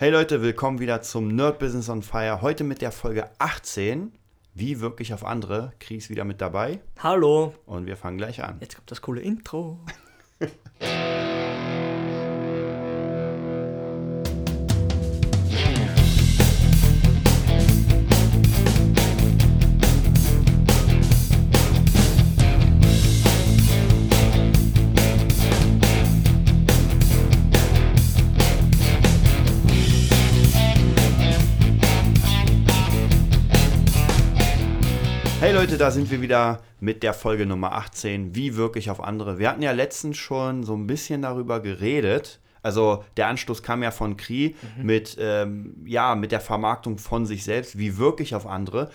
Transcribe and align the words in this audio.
Hey 0.00 0.08
Leute, 0.08 0.40
willkommen 0.40 0.78
wieder 0.78 1.02
zum 1.02 1.28
Nerd 1.28 1.58
Business 1.58 1.90
on 1.90 2.00
Fire. 2.00 2.40
Heute 2.40 2.64
mit 2.64 2.80
der 2.80 2.90
Folge 2.90 3.28
18. 3.38 4.12
Wie 4.54 4.80
wirklich 4.80 5.12
auf 5.12 5.26
andere. 5.26 5.74
Kries 5.78 6.08
wieder 6.08 6.24
mit 6.24 6.40
dabei. 6.40 6.80
Hallo. 7.00 7.52
Und 7.66 7.84
wir 7.84 7.98
fangen 7.98 8.16
gleich 8.16 8.42
an. 8.42 8.56
Jetzt 8.60 8.76
kommt 8.76 8.90
das 8.90 9.02
coole 9.02 9.20
Intro. 9.20 9.78
da 35.80 35.90
sind 35.90 36.10
wir 36.10 36.20
wieder 36.20 36.60
mit 36.78 37.02
der 37.02 37.14
Folge 37.14 37.46
Nummer 37.46 37.72
18. 37.72 38.34
Wie 38.34 38.56
wirklich 38.56 38.90
auf 38.90 39.02
andere. 39.02 39.38
Wir 39.38 39.48
hatten 39.48 39.62
ja 39.62 39.72
letztens 39.72 40.18
schon 40.18 40.62
so 40.62 40.74
ein 40.74 40.86
bisschen 40.86 41.22
darüber 41.22 41.60
geredet. 41.60 42.38
Also 42.62 43.02
der 43.16 43.28
Anstoß 43.28 43.62
kam 43.62 43.82
ja 43.82 43.90
von 43.90 44.18
Kri 44.18 44.56
mit, 44.76 45.16
ähm, 45.18 45.82
ja, 45.86 46.14
mit 46.14 46.32
der 46.32 46.40
Vermarktung 46.40 46.98
von 46.98 47.24
sich 47.24 47.44
selbst, 47.44 47.78
wie 47.78 47.96
wirklich 47.96 48.34
auf 48.34 48.46
andere. 48.46 48.90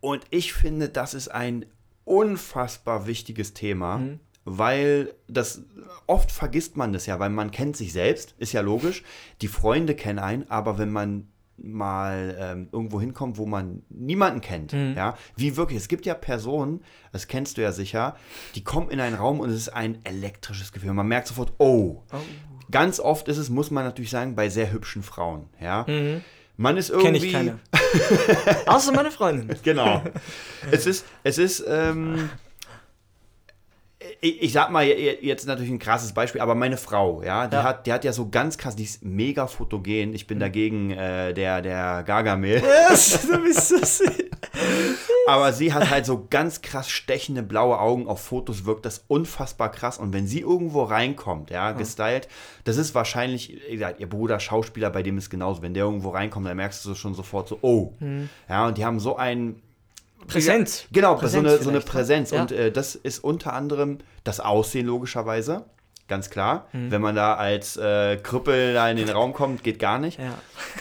Und 0.00 0.22
ich 0.28 0.52
finde, 0.52 0.90
das 0.90 1.14
ist 1.14 1.28
ein 1.28 1.64
unfassbar 2.04 3.06
wichtiges 3.06 3.54
Thema, 3.54 4.02
weil 4.44 5.14
das 5.28 5.62
oft 6.06 6.30
vergisst 6.30 6.76
man 6.76 6.92
das 6.92 7.06
ja, 7.06 7.18
weil 7.18 7.30
man 7.30 7.50
kennt 7.50 7.78
sich 7.78 7.94
selbst, 7.94 8.34
ist 8.36 8.52
ja 8.52 8.60
logisch. 8.60 9.04
Die 9.40 9.48
Freunde 9.48 9.94
kennen 9.94 10.18
einen, 10.18 10.50
aber 10.50 10.76
wenn 10.76 10.90
man 10.90 11.28
mal 11.56 12.36
ähm, 12.38 12.68
irgendwo 12.72 13.00
hinkommt, 13.00 13.38
wo 13.38 13.46
man 13.46 13.82
niemanden 13.88 14.40
kennt, 14.40 14.72
ja, 14.72 15.16
wie 15.36 15.56
wirklich, 15.56 15.78
es 15.78 15.88
gibt 15.88 16.06
ja 16.06 16.14
Personen, 16.14 16.82
das 17.12 17.26
kennst 17.26 17.56
du 17.56 17.62
ja 17.62 17.72
sicher, 17.72 18.16
die 18.54 18.64
kommen 18.64 18.90
in 18.90 19.00
einen 19.00 19.16
Raum 19.16 19.40
und 19.40 19.50
es 19.50 19.56
ist 19.56 19.68
ein 19.68 19.98
elektrisches 20.04 20.72
Gefühl. 20.72 20.92
Man 20.92 21.08
merkt 21.08 21.28
sofort, 21.28 21.52
oh. 21.58 22.02
Ganz 22.70 23.00
oft 23.00 23.28
ist 23.28 23.36
es, 23.36 23.50
muss 23.50 23.70
man 23.70 23.84
natürlich 23.84 24.10
sagen, 24.10 24.34
bei 24.34 24.48
sehr 24.48 24.72
hübschen 24.72 25.02
Frauen, 25.02 25.50
ja. 25.60 25.84
Man 26.56 26.76
ist 26.76 26.90
Kenne 26.90 27.18
irgendwie. 27.18 27.26
ich 27.26 27.32
keine. 27.32 27.58
Außer 28.66 28.92
meine 28.92 29.10
Freundin. 29.10 29.56
Genau. 29.62 30.02
es 30.70 30.86
ist, 30.86 31.04
es 31.22 31.38
ist, 31.38 31.64
ähm, 31.66 32.30
ich, 34.24 34.40
ich 34.40 34.52
sag 34.52 34.70
mal 34.70 34.86
jetzt 34.86 35.46
natürlich 35.46 35.70
ein 35.72 35.80
krasses 35.80 36.12
Beispiel, 36.12 36.40
aber 36.40 36.54
meine 36.54 36.76
Frau, 36.76 37.22
ja, 37.22 37.48
die, 37.48 37.56
Ja. 37.56 37.64
Hat, 37.64 37.86
die 37.86 37.92
hat 37.92 38.04
ja 38.04 38.12
so 38.12 38.28
ganz 38.28 38.56
krass, 38.56 38.76
die 38.76 38.84
ist 38.84 39.04
mega 39.04 39.48
fotogen. 39.48 40.14
Ich 40.14 40.28
bin 40.28 40.38
dagegen 40.38 40.92
äh, 40.92 41.34
der, 41.34 41.60
der 41.60 42.04
Gargamel. 42.04 42.60
du 42.60 43.42
bist 43.42 43.68
süß. 43.68 44.04
Aber 45.26 45.52
sie 45.52 45.74
hat 45.74 45.90
halt 45.90 46.06
so 46.06 46.28
ganz 46.30 46.62
krass 46.62 46.88
stechende 46.88 47.42
blaue 47.42 47.80
Augen. 47.80 48.06
Auf 48.06 48.20
Fotos 48.20 48.64
wirkt 48.64 48.86
das 48.86 49.04
unfassbar 49.08 49.72
krass. 49.72 49.98
Und 49.98 50.12
wenn 50.12 50.28
sie 50.28 50.40
irgendwo 50.40 50.84
reinkommt, 50.84 51.50
ja, 51.50 51.72
gestylt, 51.72 52.28
das 52.62 52.76
ist 52.76 52.94
wahrscheinlich, 52.94 53.60
gesagt, 53.68 53.98
ihr 53.98 54.08
Bruder 54.08 54.38
Schauspieler, 54.38 54.90
bei 54.90 55.02
dem 55.02 55.18
ist 55.18 55.30
genauso. 55.30 55.62
Wenn 55.62 55.74
der 55.74 55.84
irgendwo 55.84 56.10
reinkommt, 56.10 56.46
dann 56.46 56.56
merkst 56.56 56.84
du 56.84 56.94
schon 56.94 57.14
sofort 57.14 57.48
so, 57.48 57.58
oh. 57.62 57.94
Ja, 58.48 58.68
und 58.68 58.78
die 58.78 58.84
haben 58.84 59.00
so 59.00 59.16
ein 59.16 59.60
Präsenz. 60.26 60.84
Genau, 60.92 61.14
Präsenz 61.16 61.44
so, 61.48 61.54
eine, 61.54 61.62
so 61.64 61.68
eine 61.70 61.78
ne? 61.78 61.84
Präsenz. 61.84 62.30
Ja. 62.30 62.42
Und 62.42 62.52
äh, 62.52 62.70
das 62.72 62.94
ist 62.94 63.18
unter 63.22 63.52
anderem 63.52 63.98
das 64.24 64.40
Aussehen 64.40 64.86
logischerweise. 64.86 65.64
Ganz 66.08 66.30
klar. 66.30 66.66
Mhm. 66.72 66.90
Wenn 66.90 67.00
man 67.02 67.14
da 67.14 67.34
als 67.36 67.76
äh, 67.76 68.16
Krüppel 68.16 68.74
da 68.74 68.90
in 68.90 68.96
den 68.96 69.08
Raum 69.08 69.32
kommt, 69.32 69.62
geht 69.64 69.78
gar 69.78 69.98
nicht. 69.98 70.18
Ja. 70.18 70.34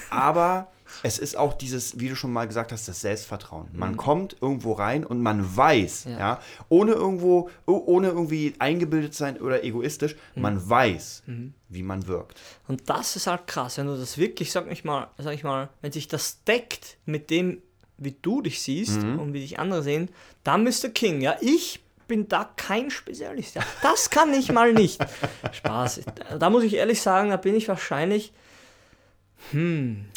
Aber 0.09 0.67
es 1.03 1.19
ist 1.19 1.37
auch 1.37 1.53
dieses, 1.53 1.99
wie 1.99 2.09
du 2.09 2.15
schon 2.15 2.33
mal 2.33 2.47
gesagt 2.47 2.71
hast, 2.73 2.87
das 2.87 2.99
Selbstvertrauen. 3.01 3.69
Man 3.71 3.91
Mhm. 3.93 3.97
kommt 3.97 4.35
irgendwo 4.41 4.73
rein 4.73 5.05
und 5.05 5.21
man 5.21 5.55
weiß, 5.55 6.03
ja, 6.09 6.19
Ja. 6.19 6.39
ohne 6.69 6.91
irgendwo, 6.91 7.49
oh- 7.65 7.81
ohne 7.85 8.09
irgendwie 8.09 8.53
eingebildet 8.59 9.15
sein 9.15 9.39
oder 9.39 9.63
egoistisch, 9.63 10.15
Mhm. 10.35 10.41
man 10.41 10.69
weiß, 10.69 11.23
wie 11.69 11.83
man 11.83 12.07
wirkt. 12.07 12.37
Und 12.67 12.89
das 12.89 13.15
ist 13.15 13.27
halt 13.27 13.47
krass, 13.47 13.77
wenn 13.77 13.87
du 13.87 13.95
das 13.97 14.17
wirklich, 14.17 14.51
sag 14.51 14.69
ich 14.69 14.83
mal, 14.83 15.07
sag 15.17 15.33
ich 15.33 15.43
mal, 15.43 15.69
wenn 15.81 15.91
sich 15.93 16.07
das 16.09 16.43
deckt 16.43 16.97
mit 17.05 17.29
dem, 17.29 17.61
wie 18.03 18.15
du 18.21 18.41
dich 18.41 18.61
siehst 18.61 19.01
und 19.03 19.33
wie 19.33 19.39
dich 19.41 19.59
andere 19.59 19.83
sehen, 19.83 20.09
dann 20.43 20.63
bist 20.65 20.83
du 20.83 20.89
King. 20.89 21.21
Ja, 21.21 21.35
ich 21.41 21.79
bin 22.07 22.27
da 22.27 22.49
kein 22.57 22.89
Spezialist. 22.91 23.55
Ja, 23.55 23.61
das 23.81 24.09
kann 24.09 24.33
ich 24.33 24.51
mal 24.51 24.73
nicht. 24.73 25.01
Spaß. 25.53 26.01
Da 26.39 26.49
muss 26.49 26.63
ich 26.63 26.73
ehrlich 26.73 27.01
sagen, 27.01 27.29
da 27.29 27.37
bin 27.37 27.55
ich 27.55 27.67
wahrscheinlich. 27.67 28.33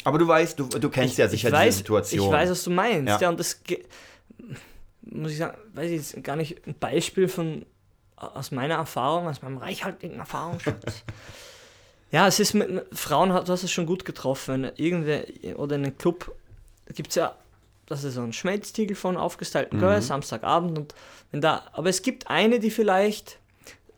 Aber 0.03 0.17
du 0.17 0.27
weißt, 0.27 0.57
du, 0.59 0.65
du 0.67 0.89
kennst 0.89 1.17
ja 1.17 1.27
sicher 1.27 1.47
ich 1.49 1.53
weiß, 1.53 1.65
diese 1.67 1.77
Situation. 1.79 2.27
Ich 2.27 2.31
weiß, 2.33 2.49
was 2.51 2.63
du 2.63 2.69
meinst. 2.71 3.07
Ja. 3.07 3.19
Ja, 3.21 3.29
und 3.29 3.39
das 3.39 3.59
muss 5.01 5.31
ich 5.31 5.37
sagen, 5.37 5.57
weiß 5.73 5.89
ich 5.91 5.97
jetzt 5.97 6.23
gar 6.23 6.35
nicht 6.35 6.65
ein 6.67 6.75
Beispiel 6.79 7.27
von 7.27 7.65
aus 8.15 8.51
meiner 8.51 8.75
Erfahrung, 8.75 9.27
aus 9.27 9.41
meinem 9.41 9.57
reichhaltigen 9.57 10.19
Erfahrungsschatz. 10.19 11.03
ja, 12.11 12.27
es 12.27 12.39
ist 12.39 12.53
mit 12.53 12.69
mit 12.71 12.85
Frauen, 12.97 13.33
hat- 13.33 13.47
du 13.47 13.51
hast 13.51 13.63
es 13.63 13.71
schon 13.71 13.85
gut 13.85 14.05
getroffen. 14.05 14.63
Wenn 14.63 14.71
irgendwer 14.77 15.25
oder 15.57 15.75
in 15.75 15.83
einem 15.85 15.97
Club 15.97 16.33
gibt 16.93 17.09
es 17.09 17.15
ja, 17.15 17.35
das 17.87 18.03
ist 18.03 18.15
so 18.15 18.21
ein 18.21 18.33
Schmelztiegel 18.33 18.95
von 18.95 19.17
aufgestylten 19.17 19.79
Girls, 19.79 20.07
Samstagabend 20.07 20.77
und 20.77 20.95
wenn 21.31 21.41
da, 21.41 21.63
aber 21.73 21.89
es 21.89 22.01
gibt 22.01 22.29
eine, 22.29 22.59
die 22.59 22.71
vielleicht, 22.71 23.39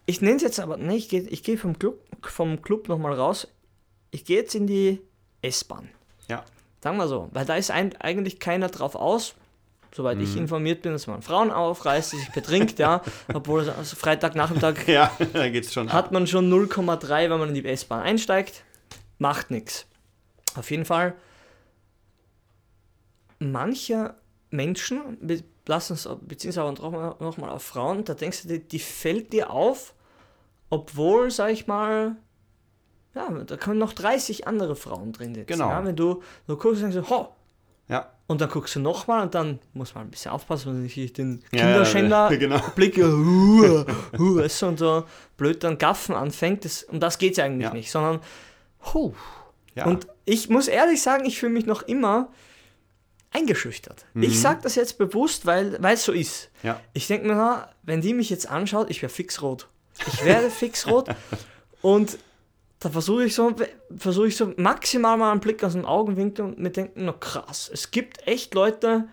ich 0.06 0.22
nenne 0.22 0.38
es 0.38 0.42
jetzt 0.42 0.60
aber, 0.60 0.78
nee, 0.78 0.96
ich 0.98 1.10
gehe 1.10 1.22
ich 1.22 1.44
geh 1.44 1.58
vom 1.58 1.78
Club, 1.80 2.00
vom 2.22 2.62
Club 2.62 2.90
nochmal 2.90 3.14
raus, 3.14 3.48
ich 4.12 4.26
gehe 4.26 4.38
jetzt 4.38 4.56
in 4.56 4.68
die 4.68 5.02
S-Bahn. 5.42 5.90
ja. 6.28 6.44
Sagen 6.84 6.98
wir 6.98 7.08
so, 7.08 7.30
weil 7.34 7.44
da 7.44 7.56
ist 7.56 7.72
ein, 7.72 7.96
eigentlich 7.98 8.40
keiner 8.40 8.70
drauf 8.70 8.96
aus, 8.96 9.34
soweit 9.96 10.20
ich 10.20 10.38
informiert 10.38 10.84
bin, 10.84 10.92
dass 10.92 11.08
man 11.08 11.24
Frauen 11.24 11.50
aufreißt, 11.50 12.14
die 12.14 12.18
sich 12.18 12.32
betrinkt, 12.32 12.78
ja, 12.78 13.02
obwohl 13.34 13.68
also 13.68 13.96
Freitagnachmittag 13.96 14.88
ja, 14.88 15.12
da 15.34 15.50
geht's 15.50 15.74
schon. 15.74 15.88
ab. 15.88 15.94
hat 15.94 16.12
man 16.12 16.28
schon 16.28 16.54
0,3, 16.54 17.32
wenn 17.32 17.40
man 17.40 17.50
in 17.50 17.56
die 17.56 17.66
S-Bahn 17.66 18.04
einsteigt, 18.04 18.64
macht 19.18 19.50
nichts. 19.50 19.88
Auf 20.56 20.70
jeden 20.70 20.86
Fall, 20.86 21.16
manche 23.40 24.16
Menschen, 24.50 25.18
be- 25.22 25.44
lassen 25.68 25.94
es, 25.94 26.08
beziehungsweise 26.22 26.72
nochmal 26.82 27.16
noch 27.20 27.38
mal 27.38 27.50
auf 27.50 27.64
Frauen, 27.64 28.04
da 28.06 28.14
denkst 28.14 28.44
du, 28.44 28.48
die, 28.48 28.60
die 28.60 28.80
fällt 28.80 29.34
dir 29.34 29.50
auf, 29.52 29.94
obwohl, 30.70 31.30
sag 31.32 31.52
ich 31.52 31.68
mal, 31.68 32.16
ja, 33.16 33.30
da 33.30 33.58
können 33.58 33.80
noch 33.80 33.94
30 33.94 34.48
andere 34.48 34.76
Frauen 34.76 35.12
drin 35.12 35.34
sitzen. 35.34 35.48
Genau. 35.48 35.70
Ja, 35.70 35.84
wenn 35.86 35.96
du, 35.96 36.22
du 36.48 36.56
guckst 36.58 36.84
und 36.84 36.94
denkst, 36.94 37.10
ho, 37.10 37.30
Ja. 37.90 38.12
und 38.28 38.40
dann 38.42 38.50
guckst 38.50 38.76
du 38.76 38.80
nochmal 38.80 39.24
und 39.24 39.34
dann 39.36 39.60
muss 39.74 39.96
man 39.96 40.06
ein 40.06 40.10
bisschen 40.12 40.32
aufpassen, 40.32 40.72
man 40.74 40.84
nicht 40.84 41.18
den 41.18 41.44
Ja, 41.52 41.62
Kinderschänder 41.66 42.30
genau. 42.38 42.60
Blick, 42.76 42.98
ja, 42.98 43.08
uh, 43.08 43.86
uh, 44.20 44.36
weißt 44.38 44.62
du, 44.62 44.66
und 44.68 44.80
so 44.80 45.04
blöd 45.36 45.64
dann 45.64 45.78
gaffen 45.78 46.16
anfängt. 46.16 46.64
Das, 46.64 46.84
um 46.84 47.00
das 47.00 47.18
geht 47.18 47.34
es 47.34 47.40
eigentlich 47.40 47.64
Ja. 47.68 47.74
nicht, 47.74 47.92
sondern 47.92 48.20
huh. 48.94 49.14
Ja. 49.76 49.86
Und 49.86 50.08
ich 50.26 50.50
muss 50.50 50.68
ehrlich 50.68 51.02
sagen, 51.02 51.26
ich 51.26 51.40
fühle 51.40 51.52
mich 51.54 51.66
noch 51.66 51.82
immer 51.84 52.30
eingeschüchtert. 53.32 54.06
Mhm. 54.14 54.24
Ich 54.24 54.40
sage 54.40 54.60
das 54.64 54.76
jetzt 54.76 54.98
bewusst, 54.98 55.46
weil 55.46 55.80
es 55.84 56.04
so 56.04 56.12
ist. 56.12 56.50
ja. 56.64 56.80
Ich 56.94 57.08
denke 57.08 57.28
mir, 57.28 57.36
na, 57.36 57.70
wenn 57.84 58.02
die 58.02 58.14
mich 58.14 58.30
jetzt 58.30 58.50
anschaut, 58.50 58.90
ich 58.90 59.02
wäre 59.02 59.12
fixrot. 59.12 59.68
Ich 60.06 60.24
werde 60.24 60.50
fixrot 60.50 61.10
und 61.82 62.18
da 62.80 62.90
versuche 62.90 63.26
ich 63.26 63.34
so, 63.34 63.56
versuche 63.98 64.28
ich 64.28 64.38
so 64.38 64.54
maximal 64.58 65.18
mal 65.18 65.32
einen 65.32 65.40
Blick 65.40 65.64
aus 65.64 65.74
dem 65.74 65.86
Augenwinkel 65.86 66.46
und 66.46 66.60
mir 66.60 66.70
denken, 66.70 67.06
na 67.06 67.14
krass, 67.14 67.70
es 67.74 67.90
gibt 67.90 68.28
echt 68.28 68.54
Leute, 68.54 69.08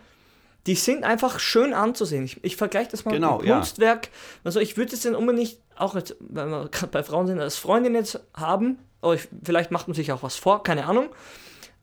die 0.67 0.75
sind 0.75 1.05
einfach 1.05 1.39
schön 1.41 1.73
anzusehen. 1.73 2.25
Ich, 2.25 2.43
ich 2.45 2.57
vergleiche 2.57 2.91
das 2.91 3.05
mal 3.05 3.13
Genau, 3.13 3.39
mit 3.39 3.47
ja. 3.47 3.57
Kunstwerk. 3.57 4.09
Also 4.45 4.61
ich 4.61 4.77
würde 4.77 4.93
jetzt 4.93 5.05
dann 5.05 5.15
unbedingt, 5.15 5.57
auch 5.77 5.95
jetzt, 5.95 6.15
wenn 6.21 6.51
wir 6.51 6.69
gerade 6.69 6.89
bei 6.93 7.03
Frauen 7.03 7.27
sind, 7.27 7.41
als 7.41 7.57
Freundin 7.57 7.95
jetzt 7.95 8.21
haben, 8.35 8.79
aber 9.01 9.15
ich, 9.15 9.29
vielleicht 9.43 9.71
macht 9.71 9.89
man 9.89 9.95
sich 9.95 10.13
auch 10.13 10.23
was 10.23 10.37
vor, 10.37 10.63
keine 10.63 10.87
Ahnung. 10.87 11.09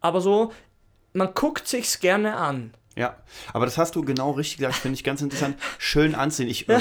Aber 0.02 0.22
so, 0.22 0.52
man 1.14 1.34
guckt 1.34 1.68
sich's 1.68 2.00
gerne 2.00 2.38
an. 2.38 2.74
Ja, 2.98 3.16
aber 3.54 3.64
das 3.66 3.78
hast 3.78 3.96
du 3.96 4.04
genau 4.04 4.32
richtig 4.32 4.58
gesagt, 4.58 4.76
finde 4.76 4.96
ich 4.96 5.04
ganz 5.06 5.22
interessant. 5.22 5.56
Schön 5.78 6.14
anziehen. 6.14 6.50
Ich, 6.50 6.68
äh, 6.68 6.80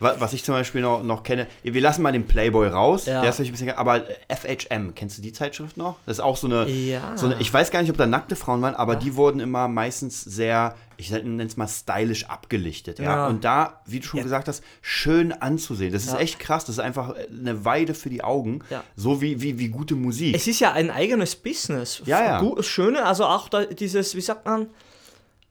wa- 0.00 0.16
was 0.18 0.32
ich 0.32 0.42
zum 0.42 0.54
Beispiel 0.56 0.80
noch, 0.80 1.04
noch 1.04 1.22
kenne, 1.22 1.46
wir 1.62 1.80
lassen 1.80 2.02
mal 2.02 2.10
den 2.10 2.26
Playboy 2.26 2.66
raus, 2.66 3.06
Ja. 3.06 3.20
der 3.20 3.30
ist 3.30 3.38
ein 3.40 3.48
bisschen, 3.48 3.70
aber 3.70 4.02
FHM, 4.28 4.96
kennst 4.96 5.16
du 5.16 5.22
die 5.22 5.32
Zeitschrift 5.32 5.76
noch? 5.76 5.96
Das 6.06 6.16
ist 6.18 6.24
auch 6.24 6.36
so 6.36 6.48
eine, 6.48 6.68
Ja. 6.68 7.16
so 7.16 7.26
eine 7.26 7.36
ich 7.40 7.52
weiß 7.54 7.70
gar 7.70 7.80
nicht, 7.82 7.90
ob 7.90 7.96
da 7.96 8.06
nackte 8.06 8.34
Frauen 8.34 8.62
waren, 8.62 8.74
aber 8.74 8.96
die 8.96 9.14
wurden 9.14 9.38
immer 9.38 9.68
meistens 9.68 10.24
sehr, 10.24 10.74
ich 10.96 11.12
nenne 11.12 11.44
es 11.44 11.56
mal 11.56 11.68
stylisch 11.68 12.24
abgelichtet. 12.24 12.98
Ja? 12.98 13.04
Ja. 13.04 13.26
Und 13.28 13.44
da, 13.44 13.80
wie 13.86 14.00
du 14.00 14.06
schon 14.06 14.18
Ja. 14.18 14.24
gesagt 14.24 14.48
hast, 14.48 14.64
schön 14.82 15.30
anzusehen. 15.30 15.92
Das 15.92 16.02
ist 16.02 16.14
Ja. 16.14 16.18
echt 16.18 16.40
krass, 16.40 16.64
das 16.64 16.78
ist 16.78 16.80
einfach 16.80 17.14
eine 17.30 17.64
Weide 17.64 17.94
für 17.94 18.10
die 18.10 18.24
Augen, 18.24 18.62
Ja. 18.70 18.82
so 18.96 19.20
wie, 19.20 19.40
wie, 19.40 19.60
wie 19.60 19.68
gute 19.68 19.94
Musik. 19.94 20.34
Es 20.34 20.48
ist 20.48 20.58
ja 20.58 20.72
ein 20.72 20.90
eigenes 20.90 21.36
Business. 21.36 22.02
Ja, 22.06 22.42
ja. 22.42 22.62
Schöne, 22.64 23.04
also 23.06 23.24
auch 23.24 23.48
da 23.48 23.64
dieses, 23.66 24.16
wie 24.16 24.20
sagt 24.20 24.44
man, 24.44 24.66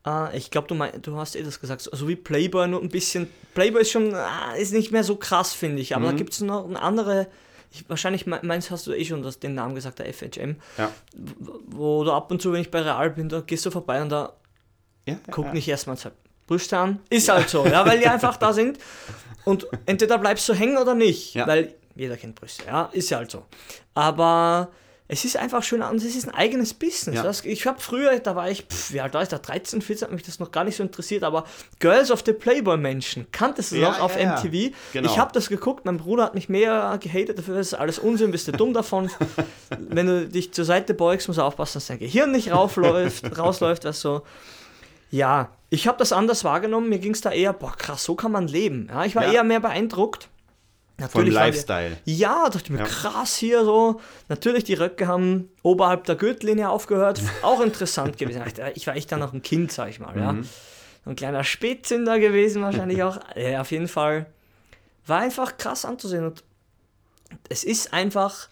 äh, 0.07 0.37
ich 0.37 0.49
glaube, 0.51 0.67
du, 0.67 0.75
mein, 0.75 1.01
du 1.01 1.17
hast 1.17 1.35
eh 1.35 1.43
das 1.43 1.59
gesagt, 1.59 1.81
so, 1.81 1.91
so 1.93 2.07
wie 2.07 2.15
Playboy, 2.15 2.67
nur 2.67 2.81
ein 2.81 2.89
bisschen, 2.89 3.27
Playboy 3.53 3.81
ist 3.81 3.91
schon, 3.91 4.13
ah, 4.15 4.53
ist 4.53 4.73
nicht 4.73 4.91
mehr 4.91 5.03
so 5.03 5.15
krass, 5.17 5.53
finde 5.53 5.81
ich, 5.81 5.95
aber 5.95 6.05
Mhm. 6.07 6.11
da 6.11 6.17
gibt 6.17 6.33
es 6.33 6.41
noch 6.41 6.65
eine 6.65 6.81
andere, 6.81 7.27
ich, 7.71 7.87
wahrscheinlich 7.89 8.25
me- 8.25 8.39
meinst 8.43 8.71
hast 8.71 8.87
du 8.87 8.93
eh 8.93 9.03
schon 9.05 9.21
das, 9.23 9.39
den 9.39 9.53
Namen 9.55 9.75
gesagt, 9.75 9.99
der 9.99 10.07
FHM, 10.13 10.55
Ja. 10.77 10.89
wo- 11.67 12.03
du 12.03 12.11
ab 12.11 12.31
und 12.31 12.41
zu, 12.41 12.53
wenn 12.53 12.61
ich 12.61 12.71
bei 12.71 12.81
Real 12.81 13.09
bin, 13.11 13.27
da 13.29 13.41
gehst 13.41 13.65
du 13.65 13.71
vorbei 13.71 14.01
und 14.01 14.09
da 14.09 14.33
Ja, 15.05 15.15
guck 15.31 15.45
ja. 15.47 15.53
nicht 15.53 15.67
erstmal 15.67 15.97
Brüste 16.47 16.77
an. 16.77 16.99
Ist 17.09 17.27
halt 17.29 17.49
so, 17.49 17.65
ja, 17.65 17.85
weil 17.85 17.99
die 17.99 18.07
einfach 18.07 18.37
da 18.37 18.53
sind. 18.53 18.77
Und 19.45 19.65
entweder 19.85 20.17
bleibst 20.17 20.47
du 20.49 20.53
hängen 20.53 20.77
oder 20.77 20.93
nicht. 20.95 21.33
Ja. 21.33 21.45
Weil 21.47 21.73
jeder 21.95 22.17
kennt 22.17 22.35
Brüste, 22.35 22.63
ja, 22.65 22.89
ist 22.93 23.09
ja 23.09 23.17
halt 23.17 23.31
so. 23.31 23.45
Aber 23.93 24.69
es 25.09 25.23
ist 25.23 25.37
einfach 25.37 25.63
schön 25.63 25.81
und 25.81 25.97
es 25.97 26.15
ist 26.15 26.27
ein 26.27 26.35
eigenes 26.35 26.73
Business. 26.73 27.15
Ja. 27.15 27.49
Ich 27.49 27.65
habe 27.65 27.79
früher, 27.79 28.19
da 28.19 28.35
war 28.35 28.49
ich, 28.49 28.63
pff, 28.63 28.91
wie 28.91 28.99
alt 28.99 29.13
war 29.13 29.23
ich 29.23 29.29
da, 29.29 29.37
13, 29.37 29.81
14, 29.81 30.07
hat 30.07 30.13
mich 30.13 30.23
das 30.23 30.39
noch 30.39 30.51
gar 30.51 30.65
nicht 30.65 30.75
so 30.75 30.83
interessiert, 30.83 31.23
aber 31.23 31.45
Girls 31.79 32.11
of 32.11 32.23
the 32.25 32.33
Playboy-Menschen, 32.33 33.27
kanntest 33.31 33.71
du 33.71 33.77
Ja, 33.77 33.91
noch 33.91 34.01
auf 34.01 34.15
ja, 34.15 34.23
ja. 34.23 34.35
MTV? 34.35 34.75
Genau. 34.91 35.09
Ich 35.09 35.17
habe 35.17 35.31
das 35.31 35.47
geguckt, 35.47 35.85
mein 35.85 35.97
Bruder 35.97 36.23
hat 36.23 36.35
mich 36.35 36.49
mehr 36.49 36.97
gehatet 37.01 37.37
dafür, 37.37 37.55
das 37.55 37.67
ist 37.67 37.73
alles 37.75 37.99
Unsinn, 37.99 38.31
bist 38.31 38.49
du 38.49 38.51
dumm 38.51 38.73
davon. 38.73 39.09
Wenn 39.79 40.07
du 40.07 40.27
dich 40.27 40.53
zur 40.53 40.65
Seite 40.65 40.93
beugst, 40.93 41.29
musst 41.29 41.39
du 41.39 41.43
aufpassen, 41.43 41.75
dass 41.75 41.87
dein 41.87 41.99
Gehirn 41.99 42.31
nicht 42.31 42.51
raufläuft, 42.51 43.37
rausläuft, 43.37 43.85
was 43.85 44.01
so. 44.01 44.23
Ja, 45.09 45.51
ich 45.69 45.87
habe 45.87 45.97
das 45.97 46.11
anders 46.11 46.43
wahrgenommen. 46.43 46.89
Mir 46.89 46.99
ging 46.99 47.13
es 47.13 47.21
da 47.21 47.31
eher, 47.31 47.53
boah, 47.53 47.73
krass, 47.77 48.03
so 48.03 48.15
kann 48.15 48.33
man 48.33 48.47
leben. 48.47 48.87
Ja, 48.89 49.05
ich 49.05 49.15
war 49.15 49.25
eher 49.25 49.45
mehr 49.45 49.61
beeindruckt. 49.61 50.27
Vom 50.99 51.13
waren 51.21 51.25
die- 51.25 51.31
Lifestyle. 51.31 51.97
Ja, 52.05 52.45
dachte 52.49 52.63
ich 52.65 52.69
mir, 52.71 52.79
Ja. 52.79 52.85
krass 52.85 53.35
hier 53.37 53.63
so. 53.63 54.01
Natürlich, 54.29 54.63
die 54.63 54.73
Röcke 54.73 55.07
haben 55.07 55.49
oberhalb 55.61 56.05
der 56.05 56.15
Gürtellinie 56.15 56.69
aufgehört. 56.69 57.21
Auch 57.43 57.61
interessant 57.61 58.17
gewesen. 58.17 58.41
Ich 58.75 58.87
war 58.87 58.95
echt 58.95 59.11
dann 59.11 59.19
noch 59.19 59.33
ein 59.33 59.41
Kind, 59.43 59.71
sag 59.71 59.89
ich 59.89 59.99
mal. 59.99 60.17
Ja. 60.17 60.33
Mhm. 60.33 60.47
Ein 61.05 61.15
kleiner 61.15 61.43
Spätzünder 61.43 62.19
gewesen, 62.19 62.61
wahrscheinlich 62.63 63.01
auch. 63.03 63.19
Ja, 63.35 63.61
auf 63.61 63.71
jeden 63.71 63.87
Fall. 63.87 64.25
War 65.05 65.19
einfach 65.19 65.55
krass 65.57 65.85
anzusehen. 65.85 66.25
Und 66.25 66.43
es 67.47 67.63
ist 67.63 67.93
einfach. 67.93 68.49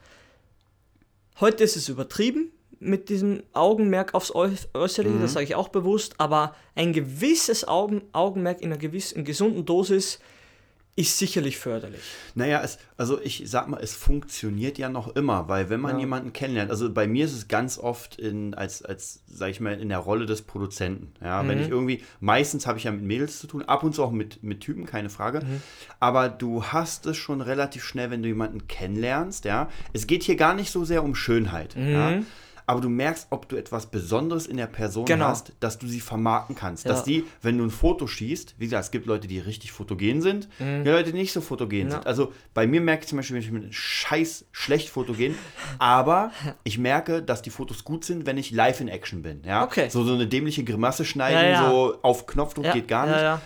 Heute 1.41 1.63
ist 1.63 1.75
es 1.75 1.89
übertrieben 1.89 2.51
mit 2.79 3.09
diesem 3.09 3.41
Augenmerk 3.53 4.13
aufs 4.13 4.31
Äu- 4.33 4.51
Äußerliche, 4.73 5.15
Mhm. 5.15 5.21
das 5.21 5.33
sage 5.33 5.45
ich 5.45 5.55
auch 5.55 5.69
bewusst, 5.69 6.13
aber 6.19 6.55
ein 6.75 6.93
gewisses 6.93 7.67
Augen, 7.67 8.03
Augenmerk 8.13 8.61
in 8.61 8.71
einer 8.71 8.77
gewissen 8.79 9.17
in 9.19 9.25
gesunden 9.25 9.65
Dosis 9.65 10.19
ist 10.97 11.17
sicherlich 11.17 11.57
förderlich. 11.57 11.99
Naja, 12.35 12.61
es, 12.63 12.77
also 12.95 13.19
ich 13.21 13.43
sag 13.47 13.67
mal, 13.67 13.81
es 13.83 13.93
funktioniert 13.93 14.77
ja 14.77 14.87
noch 14.87 15.13
immer, 15.15 15.49
weil 15.49 15.69
wenn 15.69 15.81
man 15.81 15.95
Ja. 15.95 15.99
jemanden 15.99 16.31
kennenlernt, 16.31 16.71
also 16.71 16.89
bei 16.89 17.05
mir 17.05 17.25
ist 17.25 17.33
es 17.33 17.49
ganz 17.49 17.77
oft 17.77 18.17
in, 18.17 18.53
als, 18.53 18.81
als, 18.81 19.19
sag 19.27 19.49
ich 19.49 19.59
mal, 19.59 19.73
in 19.77 19.89
der 19.89 19.97
Rolle 19.97 20.25
des 20.25 20.41
Produzenten. 20.43 21.11
Ja, 21.21 21.45
wenn 21.47 21.57
Mhm. 21.57 21.63
ich 21.65 21.69
irgendwie, 21.69 22.01
meistens 22.21 22.65
habe 22.65 22.77
ich 22.77 22.85
ja 22.85 22.91
mit 22.91 23.03
Mädels 23.03 23.39
zu 23.39 23.47
tun, 23.47 23.63
ab 23.63 23.83
und 23.83 23.93
zu 23.93 24.03
auch 24.03 24.11
mit, 24.11 24.41
mit 24.41 24.61
Typen, 24.61 24.85
keine 24.85 25.09
Frage. 25.09 25.41
Mhm. 25.41 25.61
Aber 25.99 26.29
du 26.29 26.63
hast 26.63 27.05
es 27.07 27.17
schon 27.17 27.41
relativ 27.41 27.83
schnell, 27.83 28.09
wenn 28.09 28.21
du 28.23 28.29
jemanden 28.29 28.67
kennenlernst, 28.69 29.43
ja. 29.43 29.69
Es 29.91 30.07
geht 30.07 30.23
hier 30.23 30.37
gar 30.37 30.53
nicht 30.53 30.71
so 30.71 30.85
sehr 30.85 31.03
um 31.03 31.13
Schönheit, 31.13 31.75
ja. 31.75 32.21
Mhm. 32.65 32.71
Aber 32.71 32.81
du 32.81 32.89
merkst, 32.89 33.27
ob 33.29 33.47
du 33.49 33.55
etwas 33.55 33.85
Besonderes 33.87 34.47
in 34.47 34.57
der 34.57 34.67
Person 34.67 35.05
Genau. 35.05 35.25
hast, 35.27 35.53
dass 35.59 35.77
du 35.77 35.87
sie 35.87 35.99
vermarkten 35.99 36.55
kannst. 36.55 36.85
Ja. 36.85 36.91
Dass 36.91 37.03
die, 37.03 37.25
wenn 37.41 37.57
du 37.57 37.63
ein 37.63 37.69
Foto 37.69 38.07
schießt, 38.07 38.55
wie 38.57 38.65
gesagt, 38.65 38.85
es 38.85 38.91
gibt 38.91 39.05
Leute, 39.05 39.27
die 39.27 39.39
richtig 39.39 39.71
fotogen 39.71 40.21
sind, 40.21 40.49
Mhm. 40.59 40.85
ja, 40.85 40.93
Leute, 40.93 41.11
die 41.11 41.17
nicht 41.17 41.31
so 41.33 41.41
fotogen 41.41 41.87
Ja. 41.87 41.91
sind. 41.91 42.07
Also 42.07 42.33
bei 42.53 42.65
mir 42.67 42.81
merke 42.81 43.03
ich 43.03 43.09
zum 43.09 43.17
Beispiel, 43.17 43.35
wenn 43.35 43.43
ich 43.43 43.51
mit 43.51 43.73
scheiß 43.73 44.45
schlecht 44.51 44.89
fotogen, 44.89 45.35
aber 45.79 46.31
ich 46.63 46.77
merke, 46.77 47.21
dass 47.21 47.41
die 47.41 47.49
Fotos 47.49 47.83
gut 47.83 48.03
sind, 48.05 48.25
wenn 48.25 48.37
ich 48.37 48.51
live 48.51 48.81
in 48.81 48.87
Action 48.87 49.21
bin. 49.21 49.41
Ja? 49.45 49.63
Okay. 49.63 49.89
So, 49.89 50.03
so 50.03 50.13
eine 50.13 50.27
dämliche 50.27 50.63
Grimasse 50.63 51.05
schneiden, 51.05 51.51
Ja, 51.51 51.69
so 51.69 51.97
auf 52.01 52.25
Knopfdruck 52.25 52.71
geht 52.73 52.87
gar 52.87 53.05
nicht. 53.05 53.41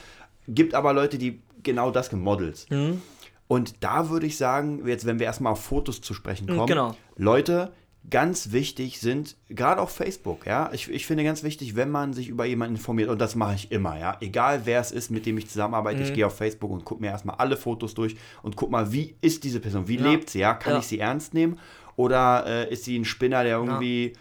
Gibt 0.47 0.73
aber 0.73 0.93
Leute, 0.93 1.17
die 1.17 1.41
genau 1.61 1.91
das 1.91 2.09
gemodels. 2.09 2.65
Mhm. 2.69 3.01
Und 3.47 3.83
da 3.83 4.09
würde 4.09 4.27
ich 4.27 4.37
sagen, 4.37 4.85
jetzt, 4.87 5.05
wenn 5.05 5.17
wir 5.19 5.25
erstmal 5.25 5.53
auf 5.53 5.63
Fotos 5.63 6.01
zu 6.01 6.13
sprechen 6.13 6.47
kommen, 6.47 6.67
genau. 6.67 6.95
Leute, 7.17 7.71
ganz 8.09 8.51
wichtig 8.51 8.99
sind, 8.99 9.35
gerade 9.49 9.81
auf 9.81 9.91
Facebook, 9.91 10.45
ja, 10.45 10.69
ich, 10.73 10.89
ich 10.89 11.05
finde 11.05 11.23
ganz 11.23 11.43
wichtig, 11.43 11.75
wenn 11.75 11.89
man 11.89 12.13
sich 12.13 12.27
über 12.29 12.45
jemanden 12.45 12.75
informiert, 12.75 13.09
und 13.09 13.19
das 13.19 13.35
mache 13.35 13.55
ich 13.55 13.71
immer, 13.71 13.97
ja, 13.99 14.17
egal 14.21 14.61
wer 14.65 14.79
es 14.79 14.91
ist, 14.91 15.11
mit 15.11 15.25
dem 15.25 15.37
ich 15.37 15.47
zusammenarbeite, 15.47 15.97
Mhm. 15.99 16.05
ich 16.07 16.13
gehe 16.13 16.25
auf 16.27 16.35
Facebook 16.37 16.71
und 16.71 16.85
gucke 16.85 17.01
mir 17.01 17.07
erstmal 17.09 17.35
alle 17.37 17.57
Fotos 17.57 17.93
durch 17.93 18.15
und 18.43 18.55
guck 18.55 18.71
mal, 18.71 18.91
wie 18.91 19.15
ist 19.21 19.43
diese 19.43 19.59
Person, 19.59 19.87
wie 19.87 19.97
Ja. 19.97 20.11
lebt 20.11 20.29
sie, 20.29 20.39
ja, 20.39 20.53
kann 20.53 20.73
Ja. 20.73 20.79
ich 20.79 20.87
sie 20.87 20.99
ernst 20.99 21.33
nehmen 21.33 21.59
oder 21.95 22.45
äh, 22.47 22.73
ist 22.73 22.85
sie 22.85 22.97
ein 22.97 23.05
Spinner, 23.05 23.43
der 23.43 23.57
irgendwie, 23.57 24.13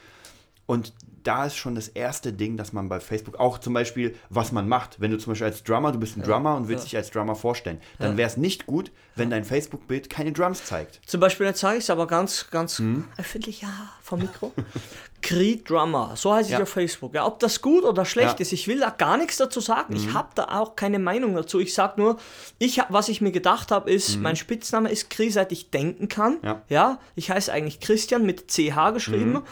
und 0.66 0.92
da 1.28 1.44
ist 1.44 1.56
schon 1.56 1.74
das 1.74 1.88
erste 1.88 2.32
Ding, 2.32 2.56
dass 2.56 2.72
man 2.72 2.88
bei 2.88 3.00
Facebook 3.00 3.38
auch 3.38 3.58
zum 3.58 3.74
Beispiel, 3.74 4.16
was 4.30 4.50
man 4.50 4.66
macht. 4.68 4.98
Wenn 5.00 5.10
du 5.10 5.18
zum 5.18 5.32
Beispiel 5.32 5.46
als 5.48 5.62
Drummer, 5.62 5.92
du 5.92 5.98
bist 5.98 6.16
ein 6.16 6.22
Drummer 6.22 6.56
und 6.56 6.68
willst 6.68 6.84
Ja. 6.84 6.88
dich 6.90 6.96
als 6.96 7.10
Drummer 7.10 7.36
vorstellen, 7.36 7.80
dann 7.98 8.12
Ja. 8.12 8.16
wäre 8.16 8.28
es 8.30 8.36
nicht 8.38 8.64
gut, 8.66 8.90
wenn 9.14 9.28
dein 9.28 9.44
Facebook-Bild 9.44 10.08
keine 10.08 10.32
Drums 10.32 10.64
zeigt. 10.64 11.00
Zum 11.06 11.20
Beispiel, 11.20 11.46
jetzt 11.46 11.60
sage 11.60 11.76
ich 11.78 11.84
es 11.84 11.90
aber 11.90 12.06
ganz, 12.06 12.48
ganz 12.50 12.78
Hm? 12.78 13.04
öffentlich, 13.18 13.60
ja, 13.60 13.68
vom 14.02 14.20
Mikro. 14.20 14.52
Creed 15.28 15.68
Drummer, 15.68 16.12
so 16.16 16.32
heiße 16.32 16.48
ich 16.48 16.56
Ja. 16.56 16.62
auf 16.62 16.70
Facebook. 16.70 17.12
Ja, 17.14 17.26
ob 17.26 17.38
das 17.38 17.60
gut 17.60 17.84
oder 17.84 18.06
schlecht 18.06 18.28
Ja. 18.30 18.34
Mhm. 18.36 18.42
ist, 18.42 18.52
ich 18.52 18.66
will 18.66 18.80
da 18.80 18.88
gar 18.88 19.18
nichts 19.18 19.36
dazu 19.36 19.60
sagen. 19.60 19.94
Ich 19.94 20.14
habe 20.14 20.28
da 20.34 20.44
auch 20.58 20.74
keine 20.74 20.98
Meinung 20.98 21.34
dazu. 21.34 21.60
Ich 21.60 21.74
sage 21.74 22.00
nur, 22.00 22.16
ich, 22.58 22.78
hab- 22.78 22.90
was 22.90 23.10
ich 23.10 23.20
mir 23.20 23.30
gedacht 23.32 23.70
habe, 23.70 23.90
ist, 23.90 24.16
mein 24.20 24.36
Spitzname 24.36 24.90
ist 24.90 25.10
Chris, 25.10 25.34
seit 25.34 25.52
ich 25.52 25.70
denken 25.70 26.08
kann. 26.08 26.34
Mhm. 26.34 26.38
Ja. 26.44 26.62
ja, 26.70 26.98
ich 27.14 27.30
heiße 27.30 27.52
eigentlich 27.52 27.80
Christian 27.80 28.24
mit 28.24 28.48
CH 28.50 28.92
geschrieben. 28.92 29.32
Mhm. 29.32 29.42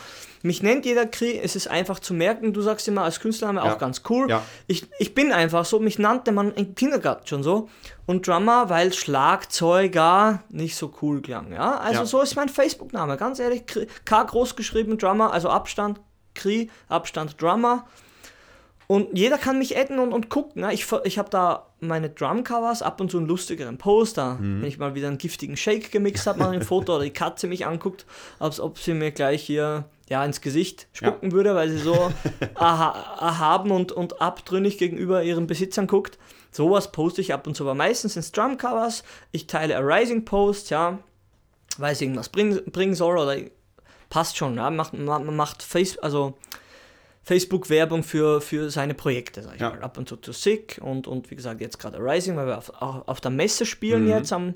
Mich 0.43 0.63
nennt 0.63 0.87
jeder 0.87 1.07
Chris, 1.07 1.35
es 1.43 1.57
ist 1.57 1.69
einfach 1.69 1.99
zu 1.99 2.15
merken. 2.15 2.53
Du 2.53 2.63
sagst 2.63 2.87
immer 2.89 3.03
als 3.03 3.21
Künstlername 3.21 3.67
Ja. 3.67 3.75
auch 3.75 3.79
ganz 3.79 4.03
cool. 4.09 4.31
Ja. 4.31 4.43
Ich, 4.69 4.87
ich 4.99 5.13
bin 5.15 5.33
einfach 5.33 5.65
so, 5.67 5.79
mich 5.81 5.99
nannte 5.99 6.33
man 6.33 6.55
im 6.55 6.75
Kindergarten 6.75 7.27
schon 7.27 7.43
so. 7.43 7.69
Und 8.07 8.27
Drummer, 8.29 8.71
weil 8.71 8.93
Schlagzeuger 8.93 10.43
nicht 10.49 10.77
so 10.77 10.93
cool 11.03 11.21
klang. 11.23 11.53
Ja? 11.53 11.79
Also 11.79 12.01
Ja. 12.01 12.07
so 12.07 12.21
ist 12.21 12.37
mein 12.37 12.49
Facebook-Name. 12.49 13.17
Ganz 13.17 13.39
ehrlich, 13.41 13.65
K 14.05 14.23
groß 14.23 14.55
geschrieben, 14.57 14.97
Drummer, 14.97 15.33
also 15.33 15.49
Abstand, 15.49 16.01
Kri, 16.35 16.71
Abstand, 16.89 17.41
Drummer. 17.43 17.87
Und 18.89 19.19
jeder 19.19 19.37
kann 19.37 19.59
mich 19.59 19.77
adden 19.77 19.99
und, 19.99 20.13
und 20.13 20.29
gucken. 20.29 20.63
Ne? 20.63 20.73
Ich, 20.73 20.87
ich 21.03 21.19
habe 21.19 21.29
da 21.29 21.67
meine 21.81 22.09
Drum-Covers, 22.09 22.83
ab 22.83 23.01
und 23.01 23.11
zu 23.11 23.19
einen 23.19 23.27
lustigeren 23.27 23.79
Poster. 23.79 24.39
Wenn 24.41 24.65
ich 24.65 24.79
mal 24.79 24.95
wieder 24.95 25.09
einen 25.09 25.19
giftigen 25.19 25.57
Shake 25.57 25.91
gemixt 25.91 26.27
habe, 26.29 26.39
mache 26.39 26.55
ich 26.55 26.61
ein 26.61 26.67
Foto 26.67 26.95
oder 26.95 27.05
die 27.05 27.11
Katze 27.11 27.49
mich 27.49 27.67
anguckt, 27.67 28.07
als 28.39 28.61
ob 28.61 28.79
sie 28.79 28.95
mir 28.95 29.11
gleich 29.11 29.43
hier 29.43 29.87
ja, 30.09 30.25
ins 30.25 30.41
Gesicht 30.41 30.87
spucken 30.93 31.33
würde, 31.33 31.57
weil 31.57 31.69
sie 31.69 31.79
so 31.79 32.13
aha, 32.55 33.17
erhaben 33.21 33.73
und, 33.73 33.91
und 33.91 34.21
abtrünnig 34.23 34.79
gegenüber 34.79 35.25
ihren 35.25 35.49
Besitzern 35.49 35.89
guckt. 35.89 36.17
Sowas 36.57 36.91
poste 36.91 37.21
ich 37.21 37.33
ab 37.35 37.47
und 37.47 37.55
zu, 37.55 37.65
aber 37.65 37.75
meistens 37.75 38.15
sind 38.15 38.21
es 38.21 38.33
Drum-Covers. 38.33 39.05
Ich 39.33 39.47
teile 39.47 39.77
Arising-Posts, 39.77 40.71
ja, 40.71 40.99
weil 41.79 41.93
es 41.93 42.01
irgendwas 42.01 42.31
bringen, 42.31 42.61
bringen 42.73 42.95
soll 42.95 43.19
oder 43.19 43.37
passt 44.09 44.37
schon. 44.39 44.57
Ja, 44.57 44.71
macht, 44.71 44.95
ma- 44.95 45.19
macht 45.19 45.63
Face, 45.63 45.99
also 45.99 46.35
Facebook-Werbung 47.25 48.03
für, 48.05 48.41
für 48.41 48.71
seine 48.71 48.95
Projekte, 48.95 49.43
sag 49.43 49.57
ich 49.57 49.61
Ja. 49.61 49.71
mal. 49.71 49.83
Ab 49.83 49.99
und 49.99 50.09
zu 50.09 50.17
zu 50.17 50.33
Sick 50.33 50.79
und, 50.83 51.07
und 51.07 51.31
wie 51.31 51.37
gesagt, 51.37 51.61
jetzt 51.61 51.79
gerade 51.79 51.99
Rising, 51.99 52.37
weil 52.37 52.47
wir 52.47 52.59
auf, 52.59 52.71
auch 52.81 53.07
auf 53.09 53.21
der 53.21 53.31
Messe 53.33 53.67
spielen 53.67 54.07
jetzt 54.09 54.33
am 54.33 54.55